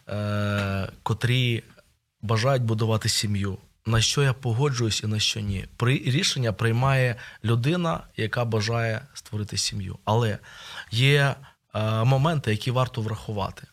е, 0.09 0.91
котрі 1.03 1.63
бажають 2.21 2.63
будувати 2.63 3.09
сім'ю. 3.09 3.57
На 3.85 4.01
що 4.01 4.23
я 4.23 4.33
погоджуюсь 4.33 5.03
і 5.03 5.07
на 5.07 5.19
що 5.19 5.39
ні. 5.39 5.65
При 5.77 5.97
рішення 5.97 6.53
приймає 6.53 7.15
людина, 7.43 8.03
яка 8.17 8.45
бажає 8.45 9.01
створити 9.13 9.57
сім'ю. 9.57 9.99
Але 10.05 10.37
є 10.91 11.21
е, 11.21 11.35
моменти, 12.05 12.51
які 12.51 12.71
варто 12.71 13.01
врахувати. 13.01 13.67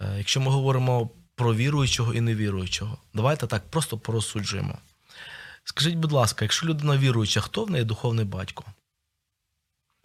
Е, 0.00 0.14
якщо 0.18 0.40
ми 0.40 0.50
говоримо 0.50 1.10
про 1.34 1.54
віруючого 1.54 2.14
і 2.14 2.20
невіруючого, 2.20 2.98
давайте 3.14 3.46
так 3.46 3.70
просто 3.70 3.98
порозсуджуємо. 3.98 4.78
Скажіть, 5.64 5.94
будь 5.94 6.12
ласка, 6.12 6.44
якщо 6.44 6.66
людина 6.66 6.96
віруюча, 6.96 7.40
хто 7.40 7.64
в 7.64 7.70
неї 7.70 7.84
духовний 7.84 8.24
батько? 8.24 8.64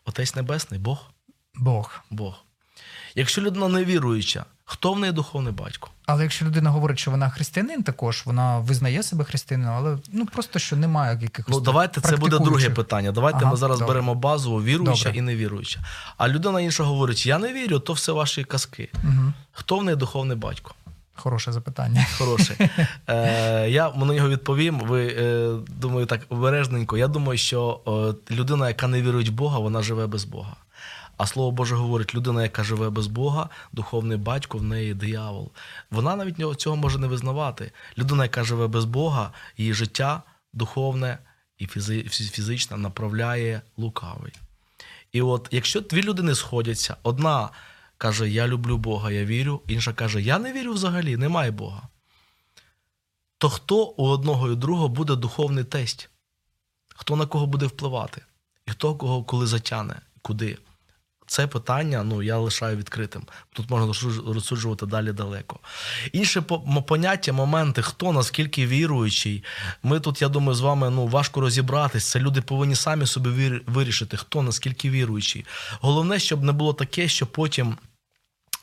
Отець 0.05 0.35
Небесний, 0.35 0.79
Бог? 0.79 1.11
Бог. 1.53 2.01
Бог. 2.09 2.45
Якщо 3.15 3.41
людина 3.41 3.67
не 3.67 3.85
віруюча, 3.85 4.45
хто 4.71 4.93
в 4.93 4.99
неї 4.99 5.13
духовний 5.13 5.53
батько? 5.53 5.89
Але 6.05 6.23
якщо 6.23 6.45
людина 6.45 6.69
говорить, 6.69 6.99
що 6.99 7.11
вона 7.11 7.29
християнин, 7.29 7.83
також 7.83 8.23
вона 8.25 8.59
визнає 8.59 9.03
себе 9.03 9.23
християнином, 9.23 9.75
але 9.75 9.97
ну 10.11 10.25
просто 10.25 10.59
що 10.59 10.75
немає 10.75 11.19
якихось. 11.21 11.55
Ну, 11.55 11.61
давайте 11.61 12.01
це 12.01 12.17
буде 12.17 12.39
друге 12.39 12.69
питання. 12.69 13.11
Давайте 13.11 13.39
Ага, 13.41 13.51
ми 13.51 13.57
зараз 13.57 13.79
добре. 13.79 13.93
беремо 13.93 14.15
базово 14.15 14.63
віруюча 14.63 15.03
Добре. 15.03 15.19
і 15.19 15.21
невіруюча. 15.21 15.79
А 16.17 16.27
людина 16.27 16.61
інша 16.61 16.83
говорить: 16.83 17.25
я 17.25 17.37
не 17.37 17.53
вірю, 17.53 17.79
то 17.79 17.93
все 17.93 18.11
ваші 18.11 18.43
казки. 18.43 18.89
Угу. 19.03 19.33
Хто 19.51 19.77
в 19.77 19.83
неї 19.83 19.97
духовний 19.97 20.37
батько? 20.37 20.73
Хороше 21.15 21.51
запитання. 21.51 22.05
Хороший. 22.17 22.55
Е, 23.07 23.69
я 23.69 23.91
на 23.95 24.05
нього 24.05 24.29
відповім. 24.29 24.79
Ви 24.79 25.07
е, 25.07 25.51
думаю, 25.67 26.05
так 26.05 26.21
обережненько. 26.29 26.97
Я 26.97 27.07
думаю, 27.07 27.37
що 27.37 27.79
е, 28.29 28.33
людина, 28.35 28.67
яка 28.67 28.87
не 28.87 29.01
вірує 29.01 29.29
в 29.29 29.33
Бога, 29.33 29.59
вона 29.59 29.81
живе 29.81 30.07
без 30.07 30.25
Бога. 30.25 30.55
А 31.21 31.27
слово 31.27 31.51
Боже 31.51 31.75
говорить, 31.75 32.15
людина, 32.15 32.43
яка 32.43 32.63
живе 32.63 32.89
без 32.89 33.07
Бога, 33.07 33.49
духовний 33.71 34.17
батько 34.17 34.57
в 34.57 34.63
неї 34.63 34.93
диявол. 34.93 35.51
Вона 35.91 36.15
навіть 36.15 36.59
цього 36.61 36.75
може 36.75 36.99
не 36.99 37.07
визнавати. 37.07 37.71
Людина, 37.97 38.23
яка 38.23 38.43
живе 38.43 38.67
без 38.67 38.85
Бога, 38.85 39.33
її 39.57 39.73
життя 39.73 40.23
духовне 40.53 41.17
і 41.57 41.67
фізичне 41.67 42.77
направляє 42.77 43.61
лукавий. 43.77 44.33
І 45.11 45.21
от 45.21 45.47
якщо 45.51 45.81
дві 45.81 46.03
людини 46.03 46.35
сходяться, 46.35 46.97
одна 47.03 47.49
каже, 47.97 48.29
я 48.29 48.47
люблю 48.47 48.77
Бога, 48.77 49.11
я 49.11 49.25
вірю, 49.25 49.61
інша 49.67 49.93
каже, 49.93 50.21
я 50.21 50.39
не 50.39 50.53
вірю 50.53 50.73
взагалі, 50.73 51.17
немає 51.17 51.51
Бога. 51.51 51.81
То 53.37 53.49
хто 53.49 53.83
у 53.83 54.07
одного 54.07 54.47
і 54.47 54.51
у 54.51 54.55
другого 54.55 54.89
буде 54.89 55.15
духовний 55.15 55.63
тесть? 55.63 56.09
Хто 56.95 57.15
на 57.15 57.25
кого 57.25 57.45
буде 57.45 57.65
впливати? 57.65 58.21
І 58.67 58.71
хто 58.71 58.95
кого 58.95 59.23
коли 59.23 59.47
затягне, 59.47 59.95
куди? 60.21 60.57
Це 61.31 61.47
питання 61.47 62.03
ну, 62.03 62.23
я 62.23 62.37
лишаю 62.37 62.77
відкритим. 62.77 63.21
Тут 63.53 63.69
можна 63.69 63.87
розсуджувати 64.33 64.85
далі 64.85 65.11
далеко. 65.11 65.59
Інше 66.11 66.41
поняття, 66.87 67.33
моменти, 67.33 67.81
хто 67.81 68.11
наскільки 68.11 68.67
віруючий. 68.67 69.43
Ми 69.83 69.99
тут, 69.99 70.21
я 70.21 70.29
думаю, 70.29 70.55
з 70.55 70.61
вами 70.61 70.89
ну, 70.89 71.07
важко 71.07 71.41
розібратись. 71.41 72.09
Це 72.09 72.19
люди 72.19 72.41
повинні 72.41 72.75
самі 72.75 73.05
собі 73.05 73.29
вир- 73.29 73.61
вирішити, 73.65 74.17
хто 74.17 74.41
наскільки 74.41 74.89
віруючий. 74.89 75.45
Головне, 75.81 76.19
щоб 76.19 76.43
не 76.43 76.51
було 76.51 76.73
таке, 76.73 77.07
що 77.07 77.25
потім 77.25 77.77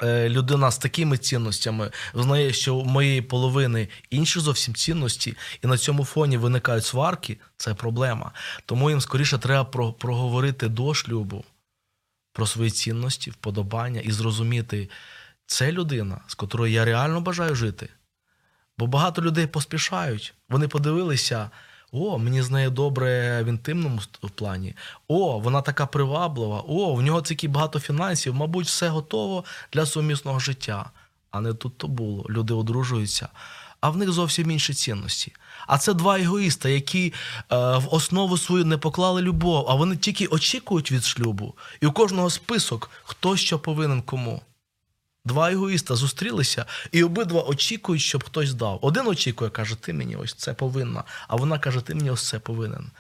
е, 0.02 0.28
людина 0.28 0.70
з 0.70 0.78
такими 0.78 1.18
цінностями 1.18 1.90
визнає, 2.14 2.52
що 2.52 2.74
у 2.74 2.84
моєї 2.84 3.22
половини 3.22 3.88
інші 4.10 4.40
зовсім 4.40 4.74
цінності, 4.74 5.36
і 5.64 5.66
на 5.66 5.78
цьому 5.78 6.04
фоні 6.04 6.36
виникають 6.36 6.84
сварки, 6.84 7.38
це 7.56 7.74
проблема. 7.74 8.30
Тому 8.66 8.90
їм 8.90 9.00
скоріше 9.00 9.38
треба 9.38 9.64
про- 9.64 9.92
проговорити 9.92 10.68
до 10.68 10.94
шлюбу 10.94 11.44
про 12.38 12.46
свої 12.46 12.70
цінності, 12.70 13.30
вподобання 13.30 14.00
і 14.00 14.10
зрозуміти, 14.12 14.88
це 15.46 15.72
людина, 15.72 16.20
з 16.26 16.34
котрою 16.34 16.72
я 16.72 16.84
реально 16.84 17.20
бажаю 17.20 17.54
жити. 17.54 17.88
Бо 18.78 18.86
багато 18.86 19.22
людей 19.22 19.46
поспішають. 19.46 20.34
Вони 20.48 20.68
подивилися: 20.68 21.50
о, 21.92 22.18
мені 22.18 22.42
з 22.42 22.50
нею 22.50 22.70
добре 22.70 23.42
в 23.42 23.46
інтимному 23.46 24.00
плані. 24.34 24.74
О, 25.08 25.38
вона 25.38 25.62
така 25.62 25.86
приваблива. 25.86 26.60
О, 26.68 26.94
в 26.94 27.02
нього 27.02 27.22
такі 27.22 27.48
багато 27.48 27.80
фінансів. 27.80 28.34
Мабуть, 28.34 28.66
все 28.66 28.88
готово 28.88 29.44
для 29.72 29.86
сумісного 29.86 30.38
життя. 30.38 30.90
А 31.30 31.40
не 31.40 31.54
тут 31.54 31.78
то 31.78 31.88
було. 31.88 32.26
Люди 32.30 32.54
одружуються, 32.54 33.28
а 33.80 33.90
в 33.90 33.96
них 33.96 34.12
зовсім 34.12 34.50
інші 34.50 34.74
цінності. 34.74 35.32
А 35.66 35.78
це 35.78 35.94
два 35.94 36.18
егоїста, 36.18 36.68
які 36.68 37.06
е, 37.08 37.56
в 37.56 37.88
основу 37.90 38.38
свою 38.38 38.64
не 38.64 38.78
поклали 38.78 39.22
любов, 39.22 39.66
а 39.68 39.74
вони 39.74 39.96
тільки 39.96 40.26
очікують 40.26 40.92
від 40.92 41.04
шлюбу. 41.04 41.54
І 41.80 41.86
у 41.86 41.92
кожного 41.92 42.30
список, 42.30 42.90
хто 43.04 43.36
що 43.36 43.58
повинен 43.58 44.02
кому. 44.02 44.42
Два 45.24 45.50
егоїста 45.50 45.96
зустрілися, 45.96 46.66
і 46.92 47.04
обидва 47.04 47.42
очікують, 47.42 48.02
щоб 48.02 48.24
хтось 48.24 48.54
дав. 48.54 48.78
Один 48.82 49.06
очікує, 49.06 49.50
каже, 49.50 49.76
ти 49.76 49.92
мені 49.92 50.16
ось 50.16 50.34
це 50.34 50.54
повинна, 50.54 51.04
а 51.28 51.36
вона 51.36 51.58
каже, 51.58 51.80
ти 51.80 51.94
мені 51.94 52.10
ось 52.10 52.28
це 52.28 52.38
повинен. 52.38 52.90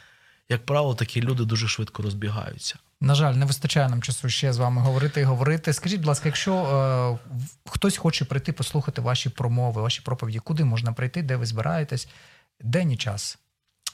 Як 0.48 0.66
правило, 0.66 0.94
такі 0.94 1.22
люди 1.22 1.44
дуже 1.44 1.68
швидко 1.68 2.02
розбігаються. 2.02 2.78
На 3.00 3.14
жаль, 3.14 3.34
не 3.34 3.46
вистачає 3.46 3.88
нам 3.88 4.02
часу 4.02 4.28
ще 4.28 4.52
з 4.52 4.58
вами 4.58 4.82
говорити 4.82 5.20
і 5.20 5.24
говорити. 5.24 5.72
Скажіть, 5.72 6.00
будь 6.00 6.06
ласка, 6.06 6.28
якщо 6.28 6.54
е, 6.54 7.30
хтось 7.70 7.96
хоче 7.96 8.24
прийти 8.24 8.52
послухати 8.52 9.00
ваші 9.00 9.28
промови, 9.28 9.82
ваші 9.82 10.00
проповіді, 10.00 10.38
куди 10.38 10.64
можна 10.64 10.92
прийти, 10.92 11.22
де 11.22 11.36
ви 11.36 11.46
збираєтесь, 11.46 12.08
день 12.60 12.90
і 12.92 12.96
час, 12.96 13.38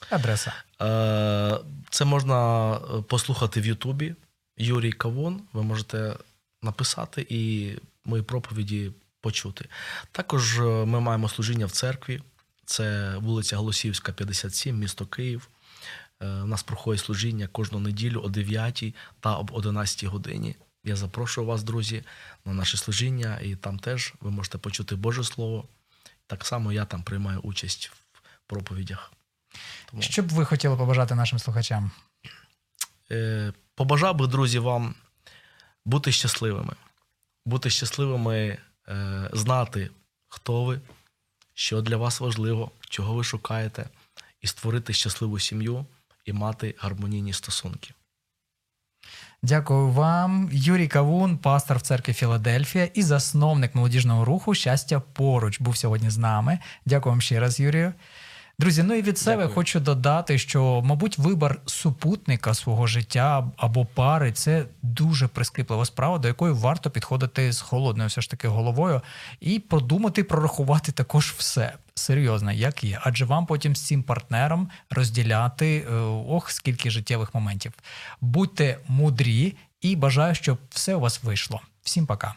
адреса. 0.09 0.53
Е, 0.81 1.57
Це 1.89 2.05
можна 2.05 2.71
е, 2.73 2.77
послухати 3.01 3.61
в 3.61 3.65
Ютубі. 3.65 4.15
Юрій 4.57 4.91
Кавун. 4.91 5.41
Ви 5.53 5.63
можете 5.63 6.15
написати 6.61 7.25
і 7.29 7.71
мої 8.05 8.23
проповіді 8.23 8.91
почути. 9.21 9.65
Також 10.11 10.59
е, 10.59 10.63
ми 10.63 10.99
маємо 10.99 11.29
служіння 11.29 11.65
в 11.65 11.71
церкві. 11.71 12.21
Це 12.65 13.17
вулиця 13.17 13.57
Голосівська, 13.57 14.11
57, 14.11 14.77
місто 14.79 15.05
Київ. 15.05 15.49
Е, 16.25 16.41
У 16.43 16.47
нас 16.47 16.63
проходить 16.63 17.01
служіння 17.01 17.47
кожну 17.47 17.79
неділю 17.79 18.21
о 18.21 18.29
9 18.29 18.93
та 19.19 19.35
об 19.35 19.51
11 19.53 20.03
годині. 20.03 20.55
Я 20.83 20.95
запрошую 20.95 21.47
вас, 21.47 21.63
друзі, 21.63 22.03
на 22.45 22.53
наше 22.53 22.77
служіння, 22.77 23.39
і 23.43 23.55
там 23.55 23.79
теж 23.79 24.13
ви 24.21 24.31
можете 24.31 24.57
почути 24.57 24.95
Боже 24.95 25.23
Слово. 25.23 25.67
Так 26.27 26.45
само 26.45 26.73
я 26.73 26.85
там 26.85 27.03
приймаю 27.03 27.39
участь 27.39 27.91
в 28.13 28.19
проповідях. 28.47 29.11
Тому... 29.85 30.01
Що 30.01 30.23
б 30.23 30.29
ви 30.29 30.45
хотіли 30.45 30.77
побажати 30.77 31.15
нашим 31.15 31.39
слухачам? 31.39 31.91
Е, 33.11 33.53
побажав 33.75 34.15
би, 34.15 34.27
друзі, 34.27 34.59
вам 34.59 34.95
бути 35.85 36.11
щасливими. 36.11 36.73
Бути 37.45 37.69
щасливими, 37.69 38.57
е, 38.87 39.29
знати, 39.33 39.89
хто 40.27 40.63
ви, 40.63 40.81
що 41.53 41.81
для 41.81 41.97
вас 41.97 42.19
важливо, 42.19 42.71
чого 42.89 43.13
ви 43.13 43.23
шукаєте, 43.23 43.89
і 44.41 44.47
створити 44.47 44.93
щасливу 44.93 45.39
сім'ю 45.39 45.85
і 46.25 46.33
мати 46.33 46.75
гармонійні 46.77 47.33
стосунки. 47.33 47.93
Дякую 49.43 49.89
вам, 49.89 50.49
Юрій 50.51 50.87
Кавун, 50.87 51.37
пастор 51.37 51.77
в 51.77 51.81
церкві 51.81 52.13
Філадельфія 52.13 52.85
і 52.93 53.03
засновник 53.03 53.75
молодіжного 53.75 54.25
руху 54.25 54.55
Щастя 54.55 54.99
поруч 54.99 55.61
був 55.61 55.77
сьогодні 55.77 56.09
з 56.09 56.17
нами. 56.17 56.59
Дякую 56.85 57.11
вам 57.11 57.21
ще 57.21 57.39
раз, 57.39 57.59
Юрію. 57.59 57.93
Друзі, 58.59 58.83
ну 58.83 58.93
і 58.93 59.01
від 59.01 59.17
себе 59.17 59.37
Дякую. 59.37 59.55
хочу 59.55 59.79
додати, 59.79 60.37
що, 60.37 60.81
мабуть, 60.85 61.17
вибір 61.17 61.61
супутника 61.65 62.53
свого 62.53 62.87
життя 62.87 63.51
або 63.57 63.85
пари 63.85 64.31
це 64.31 64.65
дуже 64.81 65.27
прискіплива 65.27 65.85
справа, 65.85 66.17
до 66.17 66.27
якої 66.27 66.53
варто 66.53 66.89
підходити 66.89 67.51
з 67.51 67.61
холодною 67.61 68.09
все 68.09 68.21
ж 68.21 68.29
таки 68.29 68.47
головою 68.47 69.01
і 69.39 69.59
подумати, 69.59 70.23
прорахувати 70.23 70.91
також 70.91 71.33
все 71.37 71.73
серйозно, 71.95 72.51
як 72.51 72.83
є. 72.83 72.99
Адже 73.03 73.25
вам 73.25 73.45
потім 73.45 73.75
з 73.75 73.87
цим 73.87 74.03
партнером 74.03 74.69
розділяти 74.89 75.87
е, 75.89 75.95
ох, 76.27 76.51
скільки 76.51 76.89
життєвих 76.89 77.35
моментів. 77.35 77.73
Будьте 78.21 78.77
мудрі 78.87 79.55
і 79.81 79.95
бажаю, 79.95 80.35
щоб 80.35 80.57
все 80.69 80.95
у 80.95 80.99
вас 80.99 81.23
вийшло. 81.23 81.61
Всім 81.83 82.05
пока. 82.05 82.35